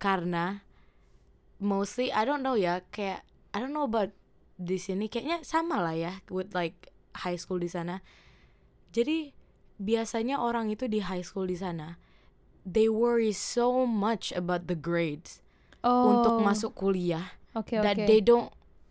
[0.00, 0.64] Karena
[1.60, 4.10] mostly I don't know ya, kayak I don't know about
[4.54, 6.94] di sini kayaknya sama lah ya with like
[7.26, 8.00] high school di sana.
[8.94, 9.34] Jadi
[9.78, 11.98] biasanya orang itu di high school di sana
[12.64, 15.38] they worry so much about the grades
[15.80, 18.08] Oh, untuk masuk kuliah Oke, that oke.
[18.08, 18.48] they don't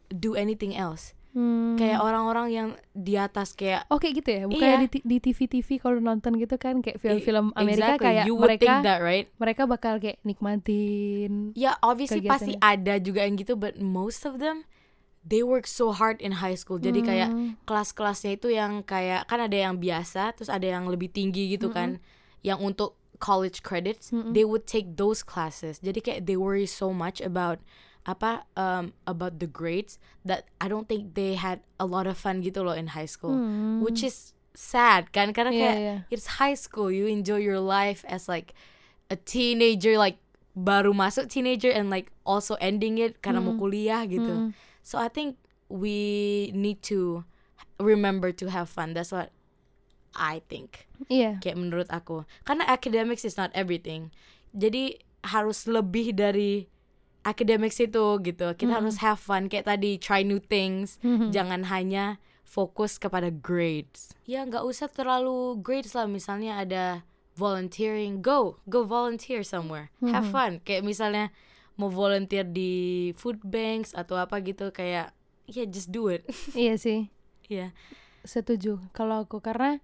[0.08, 1.18] do anything else.
[1.34, 1.74] Hmm.
[1.74, 5.02] Kayak orang-orang yang di atas kayak Oh kayak gitu ya, bukan Iya.
[5.02, 8.86] di, TV-TV kalau nonton gitu kan kayak film-film Amerika exactly, kayak you would think mereka
[8.86, 9.26] that right?
[9.42, 11.52] mereka bakal kayak nikmatin.
[11.58, 14.70] Ya obviously pasti ada juga yang gitu but most of them
[15.26, 16.78] they work so hard in high school.
[16.78, 17.58] Jadi kayak Hmm.
[17.66, 21.98] kelas-kelasnya itu yang kayak kan ada yang biasa terus ada yang lebih tinggi gitu kan
[22.44, 24.36] yang untuk college credits Mm-mm.
[24.36, 27.64] they would take those classes jadi kayak they worry so much about
[28.04, 29.96] apa um, about the grades
[30.28, 33.32] that I don't think they had a lot of fun gitu loh in high school
[33.32, 33.80] Hmm.
[33.80, 35.96] which is sad kan karena Iya, kayak iya.
[36.12, 38.52] it's high school you enjoy your life as like
[39.08, 40.20] a teenager like
[40.54, 43.62] baru masuk teenager and like also ending it karena mau Mm.
[43.64, 44.50] kuliah gitu Mm.
[44.84, 45.40] so I think
[45.72, 45.98] we
[46.54, 47.24] need to
[47.80, 49.32] remember to have fun that's what
[50.16, 50.86] I think.
[51.12, 51.42] Iya.
[51.44, 52.24] kayak menurut aku.
[52.48, 54.14] Karena academics is not everything.
[54.56, 56.68] Jadi harus lebih dari
[57.24, 58.48] academics itu gitu.
[58.56, 59.48] Kita harus have fun.
[59.48, 61.00] Kayak tadi try new things.
[61.04, 61.32] Mhm.
[61.32, 64.14] jangan hanya fokus kepada grades.
[64.28, 66.06] Ya nggak usah terlalu grades lah.
[66.06, 66.86] Misalnya ada
[67.34, 68.22] volunteering.
[68.22, 69.90] Go go volunteer somewhere.
[70.06, 70.62] Have fun.
[70.62, 71.26] Kayak misalnya
[71.74, 75.10] mau volunteer di food banks atau apa gitu kayak
[75.50, 76.22] ya just do it.
[76.54, 77.10] Iya sih,
[77.50, 77.74] ya.
[78.24, 78.80] Setuju.
[78.94, 79.42] Kalau aku.
[79.42, 79.82] Karena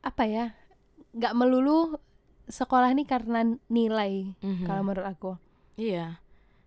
[0.00, 0.52] apa ya,
[1.12, 1.96] nggak melulu
[2.46, 4.34] sekolah ini karena nilai.
[4.38, 4.64] Mhm.
[4.64, 5.32] Kalau menurut aku.
[5.74, 6.20] iya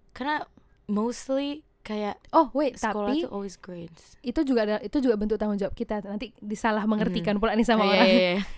[0.09, 0.41] karena
[0.85, 5.37] mostly kayak Oh wait, sekolah tapi tuh always grades itu juga ada, itu juga bentuk
[5.37, 6.01] tanggung jawab kita.
[6.01, 8.07] Nanti disalah mengertikan pula nih sama Oh, orang.
[8.07, 8.41] iya, iya.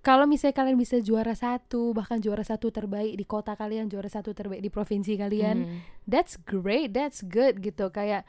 [0.00, 4.32] Kalau misalnya kalian bisa juara satu, bahkan juara satu terbaik di kota kalian, juara satu
[4.32, 5.78] terbaik di provinsi kalian, Mhm.
[6.08, 7.92] that's great, that's good gitu.
[7.92, 8.24] Kayak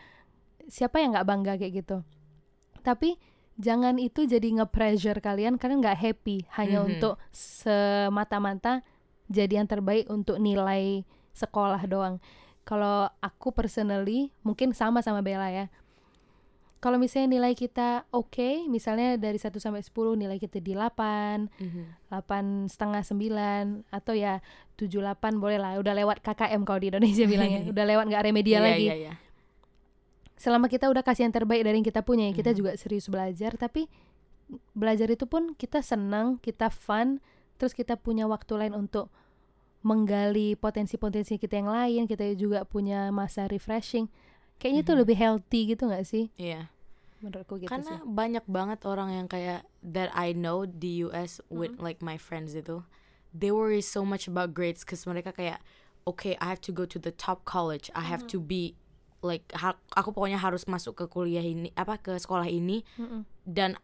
[0.67, 1.97] siapa yang nggak bangga kayak gitu.
[2.81, 3.15] Tapi
[3.55, 6.87] jangan itu jadi nge-pressure kalian karena nggak happy hanya Mhm.
[6.87, 8.81] untuk semata-mata
[9.27, 12.19] jadi yang terbaik untuk nilai sekolah doang.
[12.61, 15.65] Kalau aku personally mungkin sama sama Bella ya.
[16.77, 21.83] Kalau misalnya nilai kita oke, misalnya dari 1 sampai 10 nilai kita di 8, Mhm.
[22.09, 24.41] 8 setengah 9 atau ya
[24.73, 28.65] 7 8 boleh lah udah lewat KKM kalau di Indonesia bilangnya udah lewat nggak remedial
[28.65, 29.13] Iya, lagi iya, iya.
[30.41, 32.57] Selama kita udah kasih yang terbaik dari yang kita punya ya kita Mhm.
[32.57, 33.85] juga serius belajar tapi
[34.73, 37.21] belajar itu pun kita senang kita fun
[37.55, 39.13] terus kita punya waktu lain untuk
[39.81, 44.09] menggali potensi-potensi kita yang lain kita juga punya masa refreshing
[44.57, 44.99] kayaknya itu Mhm.
[45.05, 46.69] lebih healthy gitu nggak sih Iya.
[47.21, 51.77] menurutku gitu Karena sih banyak banget orang yang kayak that I know di US with
[51.77, 51.85] Mm-hmm.
[51.85, 52.81] like my friends itu,
[53.29, 55.61] they worry so much about grades cause mereka kayak
[56.01, 58.33] okay I have to go to the top college, I have Mm-hmm.
[58.33, 58.73] to be
[59.21, 63.21] like ha- aku pokoknya harus masuk ke kuliah ini apa ke sekolah ini Mm-mm.
[63.45, 63.77] dan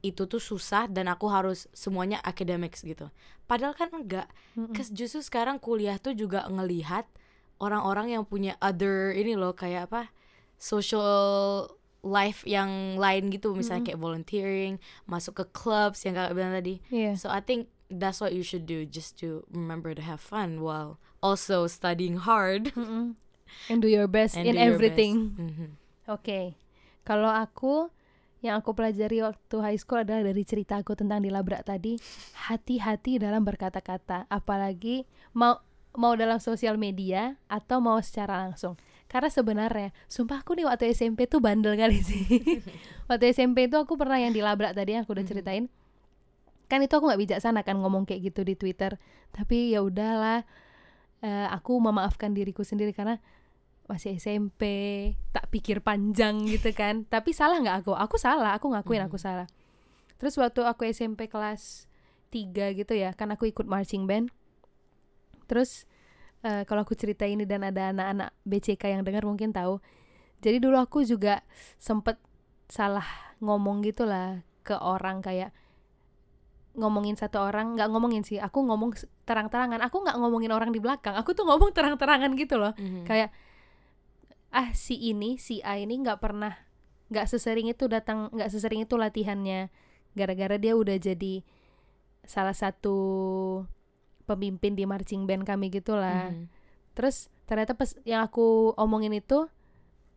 [0.00, 3.08] itu tuh susah dan aku harus semuanya academics gitu.
[3.44, 4.28] Padahal kan enggak.
[4.54, 4.70] Mm-mm.
[4.70, 7.08] Cause justru sekarang kuliah tuh juga ngelihat
[7.56, 10.12] orang-orang yang punya other ini loh kayak apa
[10.58, 11.68] social
[12.04, 17.16] life yang lain gitu misalnya kayak volunteering masuk ke clubs yang kakak bilang tadi Iya.
[17.16, 21.00] so I think that's what you should do just to remember to have fun while
[21.24, 23.16] also studying hard Mm-mm.
[23.68, 25.68] And do your best and in everything Mhm.
[26.04, 26.52] Oke,
[27.00, 27.88] kalau aku
[28.44, 31.96] yang aku pelajari waktu high school adalah dari cerita aku tentang dilabrak tadi,
[32.52, 35.64] hati-hati dalam berkata-kata, apalagi mau
[35.96, 38.76] mau dalam sosial media atau mau secara langsung.
[39.08, 42.24] Karena sebenarnya, sumpah aku nih waktu SMP tuh bandel kali sih.
[43.08, 45.72] waktu SMP itu aku pernah yang dilabrak tadi yang aku udah ceritain.
[46.68, 49.00] Kan itu aku nggak bijaksana kan ngomong kayak gitu di Twitter.
[49.32, 50.42] Tapi ya udahlah,
[51.22, 53.22] eh, aku memaafkan diriku sendiri karena
[53.84, 54.62] masih SMP
[55.30, 57.04] tak pikir panjang gitu kan.
[57.04, 57.92] Tapi salah nggak aku?
[57.92, 59.48] Aku salah aku ngakuin aku salah.
[60.16, 61.84] Terus waktu aku SMP kelas
[62.32, 64.32] 3 gitu ya kan aku ikut marching band.
[65.44, 65.84] Terus
[66.40, 69.78] eh, kalau aku cerita ini dan ada anak-anak BCK yang dengar mungkin tahu.
[70.40, 71.44] Jadi dulu aku juga
[71.76, 72.16] sempet
[72.68, 73.04] salah
[73.44, 75.52] ngomong gitulah ke orang kayak
[76.74, 78.40] ngomongin satu orang nggak ngomongin sih.
[78.40, 78.96] Aku ngomong
[79.28, 79.78] terang-terangan.
[79.84, 81.14] Aku nggak ngomongin orang di belakang.
[81.14, 82.72] Aku tuh ngomong terang-terangan gitu loh.
[82.80, 83.06] Mhm.
[83.06, 83.30] kayak
[84.54, 86.54] ah si ini si A ini nggak pernah
[87.10, 89.68] nggak sesering itu datang nggak sesering itu latihannya
[90.14, 91.42] gara-gara dia udah jadi
[92.22, 92.96] salah satu
[94.24, 96.48] pemimpin di marching band kami gitulah Mhm.
[96.96, 99.44] terus ternyata pas yang aku omongin itu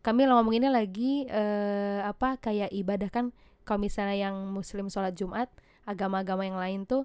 [0.00, 3.34] kami ngomonginnya lagi eh, apa kayak ibadah kan
[3.68, 5.52] kalau misalnya yang muslim sholat jumat
[5.84, 7.04] agama-agama yang lain tuh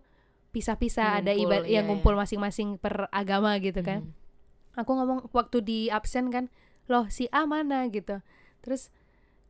[0.53, 4.79] pisah-pisah ada ibadah iya, yang ngumpul masing-masing per agama gitu kan Mhm.
[4.79, 6.47] aku ngomong waktu di absen kan
[6.87, 8.19] loh si A mana gitu.
[8.63, 8.89] Terus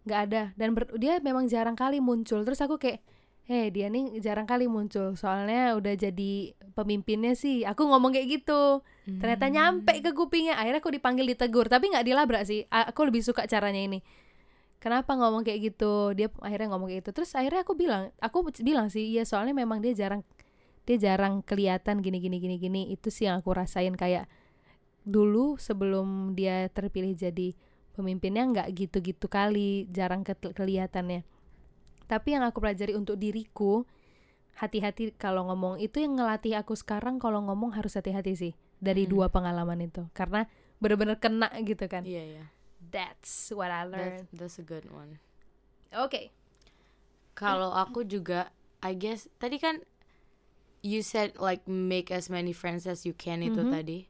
[0.04, 0.44] nggak ada.
[0.60, 2.44] Dan ber- dia memang jarang kali muncul.
[2.44, 3.00] Terus aku kayak
[3.44, 5.16] heh dia nih jarang kali muncul.
[5.16, 7.64] Soalnya udah jadi pemimpinnya sih.
[7.64, 8.82] Aku ngomong kayak gitu.
[9.06, 9.54] Ternyata Hmm.
[9.56, 10.56] nyampe ke kupingnya.
[10.56, 11.68] Akhirnya aku dipanggil ditegur.
[11.68, 12.64] Tapi nggak dilabrak sih.
[12.72, 14.00] Aku lebih suka caranya ini.
[14.80, 16.12] Kenapa ngomong kayak gitu?
[16.12, 17.12] Dia akhirnya ngomong kayak gitu.
[17.24, 20.28] Terus akhirnya aku bilang aku bilang sih iya soalnya memang dia jarang
[20.84, 22.82] dia jarang kelihatan gini gini gini gini.
[22.92, 24.28] Itu sih yang aku rasain kayak
[25.04, 27.52] dulu sebelum dia terpilih jadi
[27.94, 31.22] pemimpinnya nggak gitu-gitu kali jarang ke kelihatannya
[32.08, 33.84] tapi yang aku pelajari untuk diriku
[34.58, 39.18] hati-hati kalau ngomong itu yang ngelatih aku sekarang kalau ngomong harus hati-hati sih dari Hmm.
[39.18, 40.46] dua pengalaman itu karena
[40.80, 42.44] bener-bener kena gitu kan Iya, iya.
[42.92, 45.20] that's what I That's, learned that's a good one.
[45.92, 46.32] oke
[47.34, 48.54] Kalau aku juga,
[48.86, 49.82] I guess tadi kan
[50.86, 53.74] you said like make as many friends as you can itu Mhm.
[53.74, 54.06] tadi.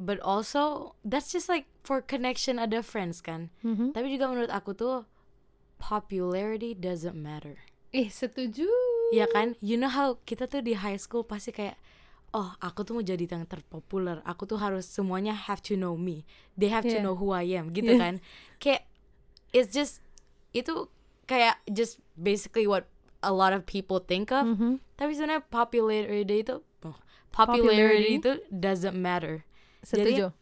[0.00, 3.52] But also that's just like for connection ada friends kan.
[3.60, 3.92] Mhm.
[3.92, 5.04] Tapi juga menurut aku tuh
[5.76, 7.60] popularity doesn't matter.
[7.90, 8.70] ih setuju
[9.10, 9.58] Ya kan?
[9.58, 11.74] You know how kita tuh di high school pasti kayak
[12.30, 14.22] oh aku tuh mau jadi yang terpopuler.
[14.22, 16.22] Aku tuh harus semuanya have to know me.
[16.54, 17.02] They have to Yeah.
[17.02, 18.00] know who I am gitu Yeah.
[18.00, 18.14] kan.
[18.62, 18.86] Kayak
[19.50, 19.98] it's just
[20.54, 20.86] itu
[21.26, 22.86] kayak just basically what
[23.20, 24.46] a lot of people think of.
[24.46, 24.78] Mhm.
[24.94, 26.96] Tapi sebenarnya popularity itu oh,
[27.34, 28.22] popularity Popularity?
[28.22, 29.42] itu doesn't matter.
[29.82, 30.32] Setuju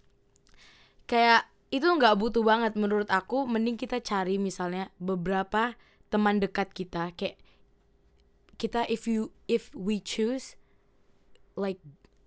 [1.04, 3.44] Kayak itu nggak butuh banget menurut aku.
[3.44, 5.76] Mending kita cari misalnya beberapa
[6.08, 7.36] teman dekat kita kayak
[8.56, 10.56] kita if you if we choose
[11.54, 11.78] like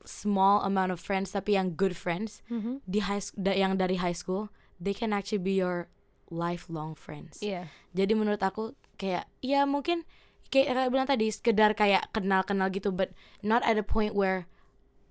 [0.02, 2.82] small amount of friends tapi yang good friends Mhm.
[2.86, 4.50] di high da- yang dari high school
[4.82, 5.89] they can actually be your
[6.30, 7.41] lifelong friends.
[7.41, 7.69] Iya.
[7.93, 10.06] Jadi menurut aku kayak ya mungkin
[10.50, 14.45] kayak kayak bilang tadi sekedar kayak kenal-kenal gitu but not at a point where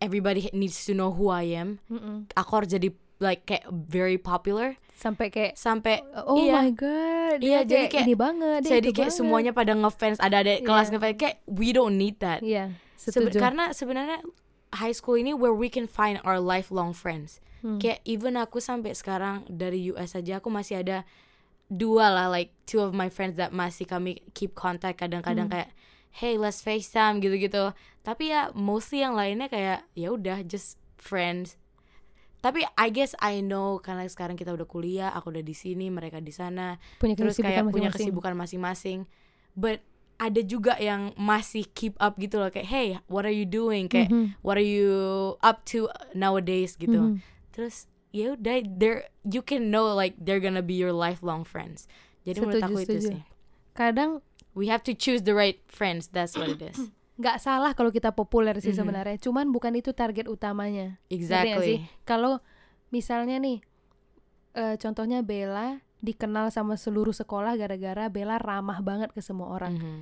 [0.01, 1.79] everybody needs to know who I am.
[1.87, 2.27] Mm-mm.
[2.33, 7.65] Aku harus jadi like kayak very popular sampai kayak sampai oh iya, my god Iya,
[7.65, 9.17] jadi kayak ini banget jadi kayak banget.
[9.17, 10.93] semuanya pada ngefans ada ada kelas Iya.
[10.95, 12.41] ngefans kayak we don't need that.
[12.41, 14.21] iya Sebe- karena sebenarnya
[14.73, 17.41] high school ini where we can find our lifelong friends.
[17.61, 17.77] Hmm.
[17.77, 21.05] Kayak even aku sampai sekarang dari US aja aku masih ada
[21.67, 25.55] dua lah like two of my friends that masih kami keep contact kadang-kadang Hmm.
[25.55, 25.71] kayak
[26.13, 27.71] hey let's FaceTime gitu-gitu.
[28.01, 31.55] Tapi ya mostly yang lainnya kayak ya udah just friends.
[32.41, 36.19] Tapi I guess I know karena sekarang kita udah kuliah, aku udah di sini, mereka
[36.19, 37.93] di sana punya terus kayak punya masing-masing.
[37.93, 38.99] kesibukan masing-masing
[39.53, 39.85] but
[40.17, 44.09] ada juga yang masih keep up gitu loh kayak hey what are you doing kayak
[44.09, 44.37] Mhm.
[44.41, 44.89] what are you
[45.41, 47.25] up to nowadays gitu Mhm.
[47.51, 51.85] terus ya udah there you can know like they're gonna be your lifelong friends
[52.23, 53.09] jadi menurut Setuju, aku itu setuju.
[53.17, 53.21] sih
[53.73, 54.11] kadang
[54.61, 56.13] we have to choose the right friends.
[56.13, 56.77] That's what it is.
[57.21, 58.79] Nggak salah kalau kita populer sih Mhm.
[58.79, 59.17] sebenarnya.
[59.17, 61.01] Cuman bukan itu target utamanya.
[61.09, 61.89] Exactly.
[62.05, 62.45] kalau
[62.89, 63.65] misalnya nih
[64.53, 69.75] eh, contohnya Bella dikenal sama seluruh sekolah gara-gara Bella ramah banget ke semua orang.
[69.77, 70.01] Mhm.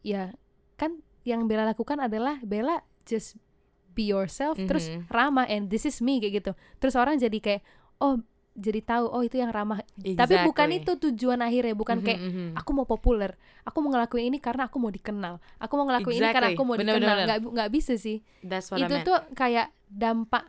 [0.00, 0.30] ya
[0.76, 3.34] kan yang Bella lakukan adalah Bella just
[3.90, 5.10] be yourself terus Mhm.
[5.10, 6.52] ramah and this is me kayak gitu.
[6.78, 7.62] Terus orang jadi kayak
[7.98, 8.22] oh
[8.58, 9.78] jadi tahu oh itu yang ramah.
[9.94, 10.82] Tapi bukan Exactly.
[10.82, 12.46] itu tujuan akhirnya bukan Mhm, kayak mhm.
[12.58, 16.26] aku mau populer aku mau ngelakuin ini karena aku mau dikenal aku mau ngelakuin ini
[16.26, 16.58] karena Exactly.
[16.58, 17.16] aku mau Bener, dikenal.
[17.24, 18.18] nggak nggak bisa sih.
[18.42, 19.06] That's what I itu meant.
[19.06, 20.44] tuh kayak dampak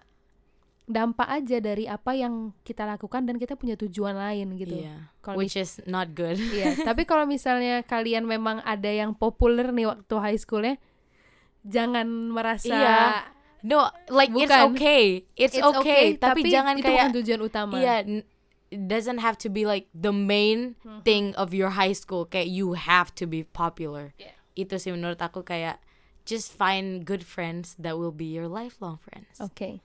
[0.89, 4.73] dampak aja dari apa yang kita lakukan dan kita punya tujuan lain gitu.
[4.73, 6.41] Yeah kalau which is not good.
[6.57, 10.81] Iya, tapi kalau misalnya kalian memang ada yang populer nih waktu high schoolnya,
[11.61, 12.97] jangan merasa Iya,
[13.61, 14.75] No, like it's Bukan.
[14.75, 15.27] okay.
[15.35, 17.75] It's, it's okay, tapi, jangan itu kayak bukan tujuan utama.
[17.75, 18.27] Iya, n-
[18.71, 21.01] it doesn't have to be like the main Mhm.
[21.03, 22.23] thing of your high school.
[22.23, 24.15] Kayak you have to be popular.
[24.15, 24.35] Yeah.
[24.55, 25.83] Itu sih menurut aku kayak
[26.23, 29.41] just find good friends that will be your lifelong friends.
[29.41, 29.81] Oke.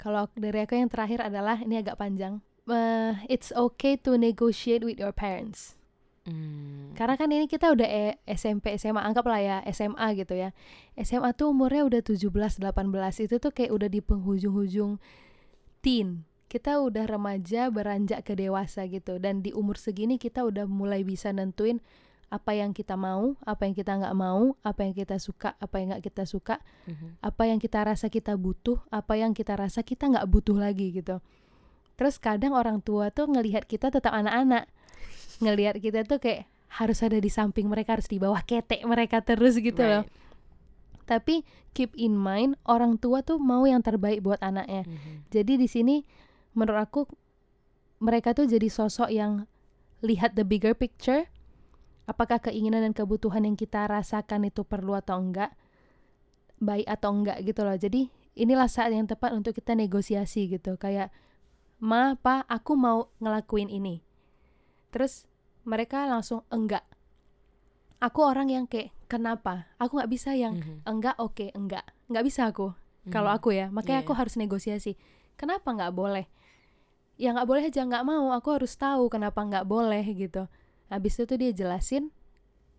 [0.00, 2.42] Kalau dari aku yang terakhir adalah ini agak panjang.
[2.64, 5.76] Eh, it's okay to negotiate with your parents.
[6.24, 6.96] Hmm.
[6.96, 10.56] Karena kan ini kita udah e- SMP, SMA, anggaplah ya SMA gitu ya.
[10.96, 13.20] SMA tuh umurnya udah 17, 18.
[13.20, 14.96] Itu tuh kayak udah di penghujung-hujung
[15.84, 16.24] teen.
[16.48, 19.20] Kita udah remaja beranjak ke dewasa gitu.
[19.20, 21.84] Dan di umur segini kita udah mulai bisa nentuin
[22.32, 25.94] apa yang kita mau, apa yang kita nggak mau, apa yang kita suka, apa yang
[25.94, 26.58] nggak kita suka,
[26.88, 27.20] Mhm.
[27.20, 31.20] apa yang kita rasa kita butuh, apa yang kita rasa kita nggak butuh lagi gitu.
[31.94, 34.66] Terus kadang orang tua tuh ngelihat kita tetap anak-anak,
[35.44, 39.54] ngelihat kita tuh kayak harus ada di samping mereka, harus di bawah ketek mereka terus
[39.60, 40.02] gitu loh.
[40.02, 40.22] Right.
[41.04, 41.44] Tapi
[41.76, 44.88] keep in mind orang tua tuh mau yang terbaik buat anaknya.
[44.88, 45.30] Mhm.
[45.30, 45.96] Jadi di sini
[46.56, 47.02] menurut aku
[48.02, 49.46] mereka tuh jadi sosok yang
[50.02, 51.30] lihat the bigger picture.
[52.04, 55.56] Apakah keinginan dan kebutuhan yang kita rasakan itu perlu atau enggak?
[56.60, 57.76] Baik atau enggak gitu loh.
[57.76, 60.76] Jadi inilah saat yang tepat untuk kita negosiasi gitu.
[60.76, 61.08] Kayak,
[61.80, 64.04] "Ma, Pa, aku mau ngelakuin ini."
[64.92, 65.24] Terus
[65.64, 66.84] mereka langsung enggak.
[68.00, 70.84] Aku orang yang kayak, "Kenapa?" Aku nggak bisa yang Mhm.
[70.84, 71.84] enggak, oke, enggak.
[72.08, 72.76] Nggak bisa aku
[73.12, 73.36] kalau Mhm.
[73.36, 74.96] aku ya makanya Iya, aku harus negosiasi
[75.36, 76.24] kenapa nggak boleh
[77.20, 80.48] ya nggak boleh aja nggak mau aku harus tahu kenapa nggak boleh gitu
[80.88, 82.10] habis itu dia jelasin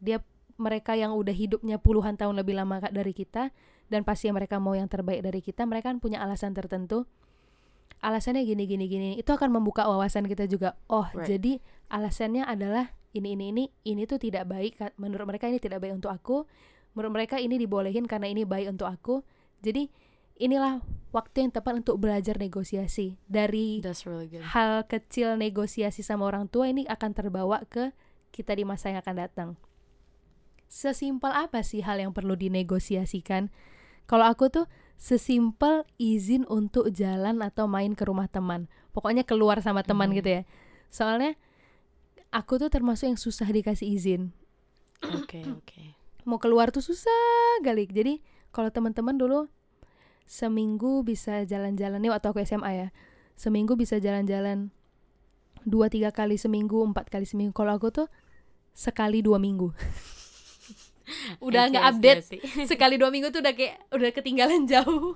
[0.01, 0.21] dia
[0.55, 3.51] mereka yang udah hidupnya puluhan tahun lebih lama dari kita
[3.91, 7.05] dan pasti mereka mau yang terbaik dari kita mereka kan punya alasan tertentu
[8.01, 11.25] alasannya gini gini gini itu akan membuka wawasan kita juga oh Right.
[11.25, 11.53] jadi
[11.89, 16.11] alasannya adalah ini ini ini ini tuh tidak baik menurut mereka ini tidak baik untuk
[16.13, 16.45] aku
[16.93, 19.23] menurut mereka ini dibolehin karena ini baik untuk aku
[19.63, 19.89] jadi
[20.35, 20.83] inilah
[21.15, 24.43] waktu yang tepat untuk belajar negosiasi dari That's really good.
[24.43, 27.95] hal kecil negosiasi sama orang tua ini akan terbawa ke
[28.35, 29.49] kita di masa yang akan datang.
[30.67, 33.47] Sesimpel apa sih hal yang perlu dinegosiasikan?
[34.11, 34.65] Kalau aku tuh
[34.95, 38.71] sesimpel izin untuk jalan atau main ke rumah teman.
[38.95, 40.15] Pokoknya keluar sama teman Mhm.
[40.19, 40.41] gitu ya.
[40.87, 41.35] Soalnya
[42.31, 44.21] aku tuh termasuk yang susah dikasih izin.
[45.03, 45.83] Oke, oke.
[46.23, 47.11] Mau keluar tuh susah
[47.61, 47.85] kali.
[47.85, 49.51] Jadi kalau teman-teman dulu
[50.25, 52.87] seminggu bisa jalan-jalan nih waktu aku SMA ya.
[53.35, 54.71] Seminggu bisa jalan-jalan
[55.67, 57.51] dua tiga kali seminggu, empat kali seminggu.
[57.53, 58.07] Kalau aku tuh
[58.73, 59.69] sekali dua minggu.
[61.47, 62.41] udah I see, nggak update I see.
[62.71, 65.15] sekali dua minggu tuh udah kayak udah ketinggalan jauh.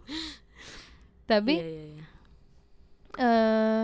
[1.25, 2.03] Tapi Iya, iya, iya.
[3.19, 3.83] eh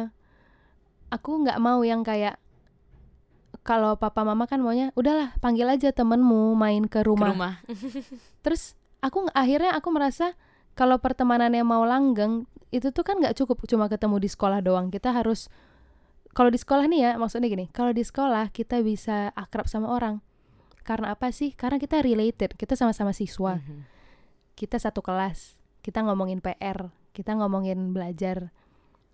[1.10, 2.38] aku nggak mau yang kayak
[3.66, 7.34] kalau papa mama kan maunya udahlah panggil aja temenmu main ke Ke rumah.
[7.34, 7.53] rumah.
[8.45, 10.38] Terus aku akhirnya aku merasa
[10.78, 14.93] kalau pertemanannya mau langgeng itu tuh kan nggak cukup cuma ketemu di sekolah doang.
[14.93, 15.49] Kita harus
[16.36, 20.20] kalau di sekolah nih ya maksudnya gini, kalau di sekolah kita bisa akrab sama orang.
[20.86, 21.51] Karena apa sih?
[21.51, 23.57] Karena kita related, kita sama-sama siswa.
[23.57, 23.97] Mhm.
[24.55, 28.55] kita satu kelas, kita ngomongin PR, kita ngomongin belajar,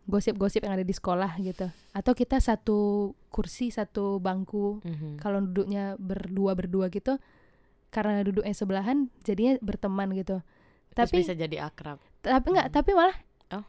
[0.06, 1.66] gosip-gosip yang ada di sekolah gitu.
[1.98, 4.86] Atau kita satu kursi, satu bangku.
[4.86, 5.18] Mhm.
[5.18, 7.18] Kalau duduknya berdua-berdua gitu,
[7.90, 10.46] karena duduknya sebelahan, jadinya berteman gitu.
[10.94, 11.98] Terus Tapi bisa jadi akrab.
[12.22, 12.76] tapi nggak, Hmm.
[12.78, 13.18] tapi malah
[13.50, 13.66] Oh.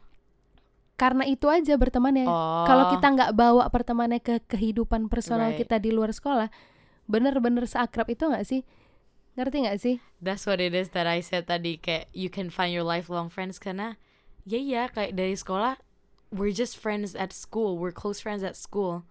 [0.93, 2.29] karena itu aja bertemannya.
[2.29, 2.69] Oh.
[2.69, 5.65] Kalau kita nggak bawa pertemanannya ke kehidupan personal Right.
[5.65, 6.53] kita di luar sekolah,
[7.05, 8.61] bener-bener seakrab itu nggak sih?
[9.33, 9.95] Ngerti nggak sih?
[10.21, 13.57] That's what it is that I said tadi kayak you can find your lifelong friends
[13.57, 13.97] karena
[14.43, 15.79] ya ya kayak dari sekolah
[16.29, 19.05] we're just friends at school, we're close friends at school.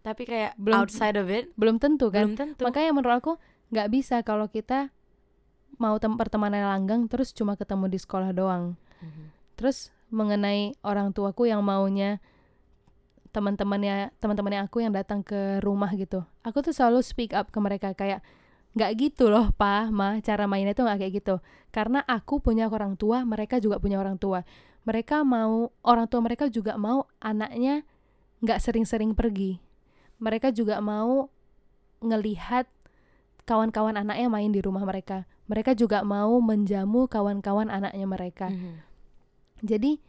[0.00, 2.30] Tapi kayak Belum- outside of it Belum tentu kan?
[2.30, 2.62] belum tentu.
[2.62, 3.32] Makanya menurut aku
[3.68, 4.94] nggak bisa kalau kita
[5.76, 8.78] mau tem pertemanan langgang terus cuma ketemu di sekolah doang.
[9.02, 9.24] Mhm.
[9.58, 12.22] Terus mengenai orang tuaku yang maunya
[13.36, 16.24] teman-temannya teman-temannya aku yang datang ke rumah gitu.
[16.40, 18.24] Aku tuh selalu speak up ke mereka kayak
[18.72, 21.36] nggak gitu loh, Pa, Ma, cara mainnya tuh nggak kayak gitu.
[21.68, 24.40] Karena aku punya orang tua, mereka juga punya orang tua.
[24.88, 27.84] Mereka mau orang tua mereka juga mau anaknya
[28.40, 29.60] nggak sering-sering pergi.
[30.16, 31.28] Mereka juga mau
[32.00, 32.64] ngelihat
[33.44, 35.28] kawan-kawan anaknya main di rumah mereka.
[35.48, 38.48] Mereka juga mau menjamu kawan-kawan anaknya mereka.
[38.48, 38.80] Mhm.
[39.64, 40.00] Jadi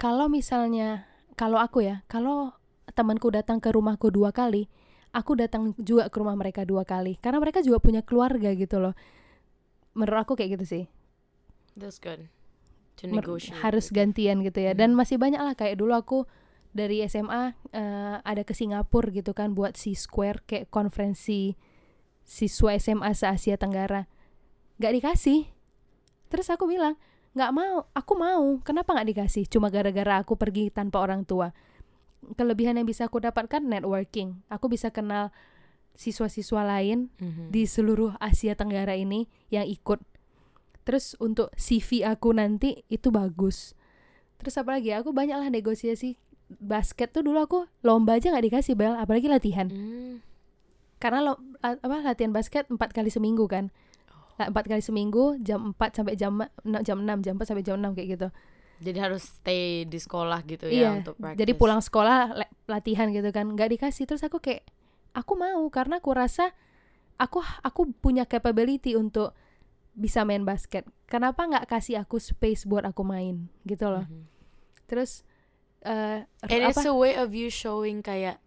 [0.00, 2.54] kalau misalnya kalau aku ya, kalau
[2.94, 4.66] temanku datang ke rumahku dua kali,
[5.10, 8.94] aku datang juga ke rumah mereka dua kali karena mereka juga punya keluarga gitu loh.
[9.94, 10.84] Menurut aku kayak gitu sih.
[11.74, 12.30] That's good.
[13.00, 13.56] To negotiate.
[13.64, 13.96] harus with.
[13.96, 14.76] gantian gitu ya.
[14.76, 15.02] Dan Hmm.
[15.02, 16.18] masih banyak lah kayak dulu aku
[16.70, 21.58] dari SMA eh, ada ke Singapura gitu kan buat si Square kayak konferensi
[22.22, 24.06] siswa SMA se Asia Tenggara.
[24.78, 25.50] Gak dikasih.
[26.30, 26.94] Terus aku bilang,
[27.32, 28.58] nggak mau, aku mau.
[28.60, 29.44] Kenapa nggak dikasih?
[29.46, 31.54] Cuma gara-gara aku pergi tanpa orang tua.
[32.34, 34.42] Kelebihan yang bisa aku dapatkan networking.
[34.48, 35.30] Aku bisa kenal
[35.94, 37.50] siswa-siswa lain Mhm.
[37.50, 40.00] di seluruh Asia Tenggara ini yang ikut.
[40.82, 43.76] Terus untuk CV aku nanti itu bagus.
[44.40, 44.90] Terus apa lagi?
[44.96, 46.16] Aku banyaklah negosiasi
[46.50, 49.70] basket tuh dulu aku lomba aja nggak dikasih bel, apalagi latihan.
[49.70, 50.18] Mm.
[51.00, 53.72] karena lo apa latihan basket empat kali seminggu kan
[54.48, 56.32] empat kali seminggu jam 4 sampai jam
[56.64, 58.28] enam- jam 6 jam 4 sampai jam 6 kayak gitu.
[58.80, 61.36] Jadi harus stay di sekolah gitu ya iya untuk practice.
[61.36, 62.32] jadi pulang sekolah
[62.64, 64.08] latihan gitu kan nggak dikasih.
[64.08, 64.64] Terus aku kayak
[65.12, 66.56] aku mau karena aku rasa
[67.16, 69.36] aku aku punya capability untuk
[69.92, 70.88] bisa main basket.
[71.04, 74.08] Kenapa nggak kasih aku space buat aku main gitu loh.
[74.08, 74.24] Mhm.
[74.86, 75.22] terus
[75.80, 76.74] eh And apa?
[76.74, 78.42] it's a way of you showing kayak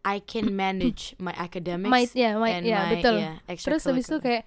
[0.00, 3.16] I can manage my academics my ya my and ya my betul.
[3.16, 4.42] yeah, terus habis itu kayak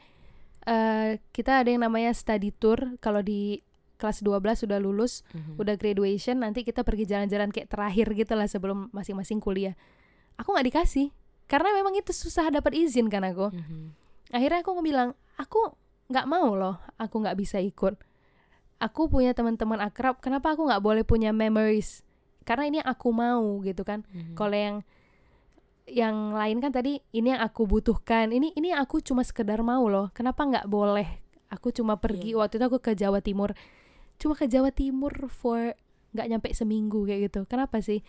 [0.64, 3.60] eh kita ada yang namanya study tour kalau di
[3.96, 5.56] kelas 12 sudah lulus Mhm.
[5.58, 9.76] udah graduation nanti kita pergi jalan-jalan kayak terakhir gitu lah sebelum masing-masing kuliah
[10.36, 11.12] aku nggak dikasih
[11.46, 13.92] karena memang itu susah dapat izin kan aku Mhm.
[14.32, 15.76] akhirnya aku bilang aku
[16.08, 17.96] nggak mau loh aku nggak bisa ikut
[18.78, 22.04] aku punya teman-teman akrab kenapa aku nggak boleh punya memories
[22.44, 24.36] karena ini yang aku mau gitu kan Mhm.
[24.36, 24.76] kalau yang
[25.84, 28.32] yang lain kan tadi ini yang aku butuhkan.
[28.32, 30.10] Ini ini yang aku cuma sekedar mau loh.
[30.16, 31.08] Kenapa nggak boleh?
[31.52, 32.40] Aku cuma pergi Iya.
[32.40, 33.54] waktu itu aku ke Jawa Timur.
[34.18, 35.76] Cuma ke Jawa Timur for
[36.16, 37.44] nggak nyampe seminggu kayak gitu.
[37.46, 38.02] Kenapa sih?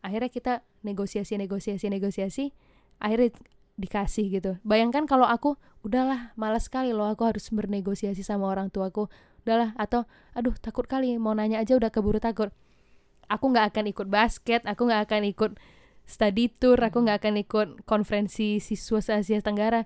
[0.00, 0.52] Akhirnya kita
[0.86, 2.54] negosiasi negosiasi negosiasi.
[3.02, 3.34] Akhirnya
[3.78, 4.52] dikasih gitu.
[4.62, 9.10] Bayangkan kalau aku udahlah malas sekali loh aku harus bernegosiasi sama orang tuaku.
[9.42, 12.54] Udahlah atau aduh takut kali mau nanya aja udah keburu takut.
[13.28, 15.52] Aku nggak akan ikut basket aku nggak akan ikut
[16.08, 19.84] study tour aku nggak akan ikut konferensi siswa se Asia Tenggara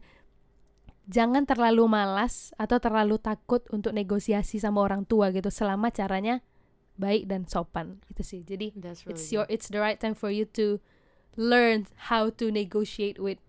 [1.11, 6.39] jangan terlalu malas atau terlalu takut untuk negosiasi sama orang tua gitu selama caranya
[6.95, 10.31] baik dan sopan itu sih jadi That's really it's your it's the right time for
[10.31, 10.79] you to
[11.35, 13.43] learn how to negotiate with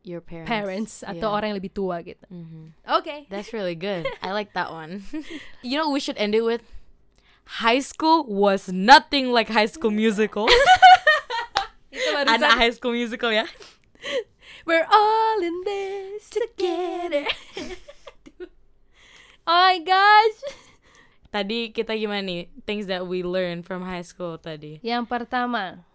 [0.00, 1.36] your parents, parents atau Yeah.
[1.36, 2.72] orang yang lebih tua gitu Mhm.
[2.88, 4.08] oke That's really good.
[4.24, 5.04] I like that one.
[5.66, 6.64] you know, we should end it with
[7.60, 10.46] High school was nothing like High School Musical.
[12.12, 13.46] barusan High School Musical ya.
[14.68, 17.26] we're all in this together
[19.48, 20.38] oh my gosh
[21.32, 22.42] Tadi kita gimana nih?
[22.68, 24.84] Things that we learn from high school tadi.
[24.84, 25.88] yang pertama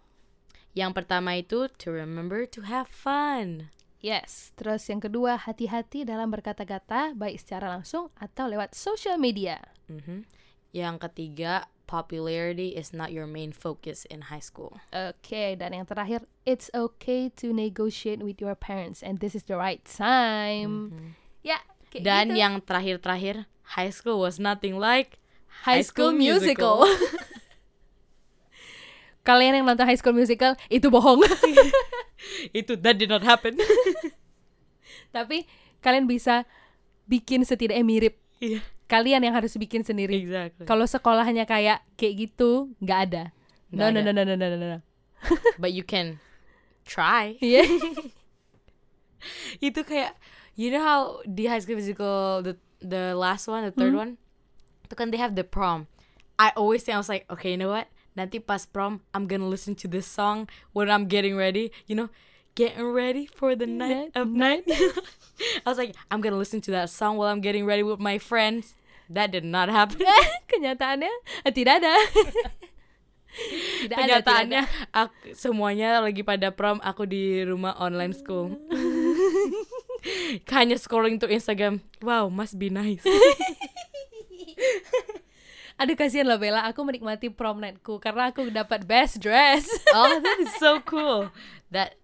[0.74, 3.70] Yang pertama itu to remember to have fun.
[3.98, 9.58] Yes, terus yang kedua hati-hati dalam berkata-kata baik secara langsung atau lewat social media.
[9.90, 10.22] Mhm.
[10.70, 14.76] Yang ketiga, popularity is not your main focus in high school.
[14.92, 19.56] Oke, dan yang terakhir, it's okay to negotiate with your parents and this is the
[19.56, 20.92] right time.
[20.92, 21.08] Mhm.
[21.40, 22.40] Ya, kayak Dan gitu.
[22.44, 23.48] yang terakhir-terakhir,
[23.80, 25.16] high school was nothing like
[25.64, 26.84] High School Musical.
[29.26, 31.20] Kalian yang nonton High School Musical itu bohong.
[32.58, 33.58] itu that did not happen.
[35.16, 35.44] Tapi
[35.84, 36.48] kalian bisa
[37.04, 38.14] bikin setidaknya mirip.
[38.38, 40.16] Iya, Kalian yang harus bikin sendiri.
[40.16, 40.64] exactly.
[40.64, 43.24] Kalau sekolahnya kayak kayak gitu, nggak ada.
[43.68, 44.10] No, Nggak no, ada.
[44.16, 44.78] no, no, no, no, no, no.
[45.62, 46.16] But you can
[46.88, 47.36] try.
[47.38, 47.68] Iya.
[49.60, 50.14] itu kayak
[50.54, 54.00] you know how di High School Musical the the last one, the third Hmm.
[54.00, 54.12] one,
[54.86, 55.90] itu kan they have the prom.
[56.38, 57.90] I always think I was like, okay, you know what?
[58.14, 61.74] Nanti pas prom, I'm gonna listen to this song when I'm getting ready.
[61.90, 62.08] You know,
[62.54, 64.62] getting ready for the night Night, of night.
[65.66, 68.22] I was like, I'm gonna listen to that song while I'm getting ready with my
[68.22, 68.77] friends.
[69.08, 70.04] That did not happen.
[70.52, 71.12] Kenyataannya
[71.48, 71.94] eh, tidak ada.
[73.84, 78.52] tidak ada, Kenyataannya tidak aku, semuanya lagi pada prom, aku di rumah online school.
[80.52, 81.80] Hanya scrolling to Instagram.
[82.04, 83.02] Wow, must be nice.
[83.02, 83.16] ada.
[85.78, 89.62] Aduh kasihan loh Bella, aku menikmati prom nightku karena aku dapat best dress.
[89.94, 91.30] oh, that is so cool.
[91.70, 91.94] That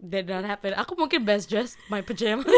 [0.00, 0.72] did not happen.
[0.72, 2.48] Aku mungkin best dress my pajamas.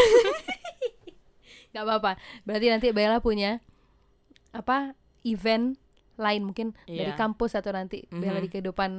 [1.77, 2.13] Gak apa-apa.
[2.43, 3.61] Berarti nanti Bella punya
[4.51, 5.77] apa event
[6.17, 7.15] lain mungkin dari Iya.
[7.15, 8.45] kampus atau nanti Bella Mhm.
[8.45, 8.91] di kehidupan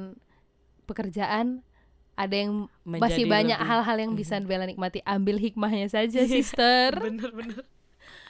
[0.86, 1.66] pekerjaan
[2.14, 5.02] ada yang Menjadi masih banyak hal-hal yang bisa Bella nikmati.
[5.02, 6.94] Ambil hikmahnya saja, sister.
[7.06, 7.62] bener bener.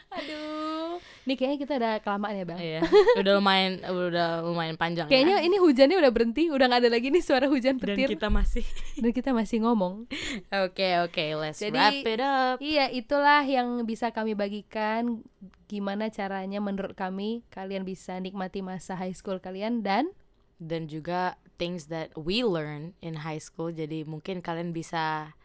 [0.09, 0.97] Aduh.
[1.23, 2.57] Nih kayaknya kita udah kelamaan ya, Bel.
[2.57, 2.81] Iya,
[3.15, 5.45] udah lumayan udah lumayan panjang Kayaknya ya.
[5.45, 8.09] ini hujannya udah berhenti, udah nggak ada lagi nih suara hujan Dan petir.
[8.09, 8.65] kita masih
[8.97, 10.09] Dan kita masih ngomong.
[10.65, 12.57] Oke, oke, let's Jadi- wrap it up.
[12.59, 15.21] Iya, itulah yang bisa kami bagikan.
[15.67, 20.09] Gimana caranya menurut kami kalian bisa nikmati masa high school kalian dan
[20.57, 23.69] Dan juga things that we learn in high school.
[23.69, 25.37] Jadi mungkin kalian bisa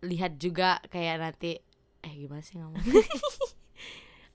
[0.00, 1.60] lihat juga kayak nanti
[2.00, 2.80] eh gimana sih ngomong?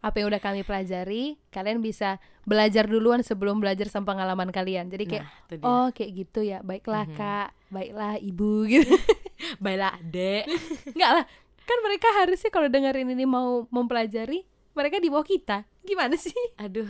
[0.06, 4.86] apa yang udah kami pelajari, kalian bisa belajar duluan sebelum belajar sama pengalaman kalian.
[4.86, 5.26] Jadi kayak
[5.58, 6.62] Nah, oh kayak gitu ya.
[6.62, 7.18] Baiklah, Mhm.
[7.18, 7.49] Kak.
[7.74, 8.86] Baiklah, Ibu gitu.
[9.64, 10.45] Baiklah, Dek.
[10.93, 11.26] Enggak lah.
[11.66, 14.45] Kan mereka harusnya kalau dengerin ini mau mempelajari,
[14.78, 15.66] mereka di bawah kita.
[15.82, 16.38] Gimana sih?
[16.56, 16.86] Aduh,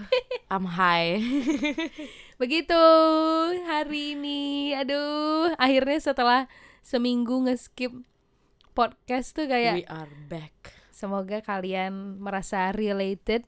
[0.52, 1.24] I'm high.
[2.36, 2.76] Begitu
[3.64, 4.76] hari ini.
[4.76, 6.52] Aduh, akhirnya setelah
[6.84, 7.96] seminggu nge-skip
[8.76, 10.75] podcast tuh kayak We are back.
[10.96, 13.44] Semoga kalian merasa related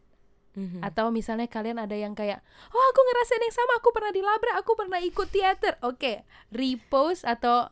[0.51, 0.81] Mhm.
[0.81, 4.71] atau misalnya kalian ada yang kayak oh aku ngerasain yang sama aku pernah dilabrak aku
[4.73, 7.69] pernah ikut teater oke repost atau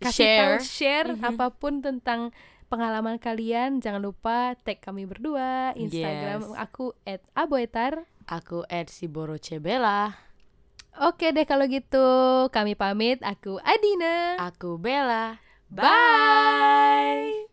[0.00, 0.64] kasih tahu Share.
[0.64, 1.28] share Mhm.
[1.28, 2.32] apa pun tentang
[2.66, 6.56] pengalaman kalian jangan lupa tag kami berdua Instagram Yes.
[6.56, 6.96] aku
[7.36, 8.64] @aboetar Aku
[9.36, 10.16] Cebela.
[10.96, 12.06] oke deh kalau gitu
[12.48, 15.36] kami pamit aku Adina Aku Bella.
[15.68, 17.49] bye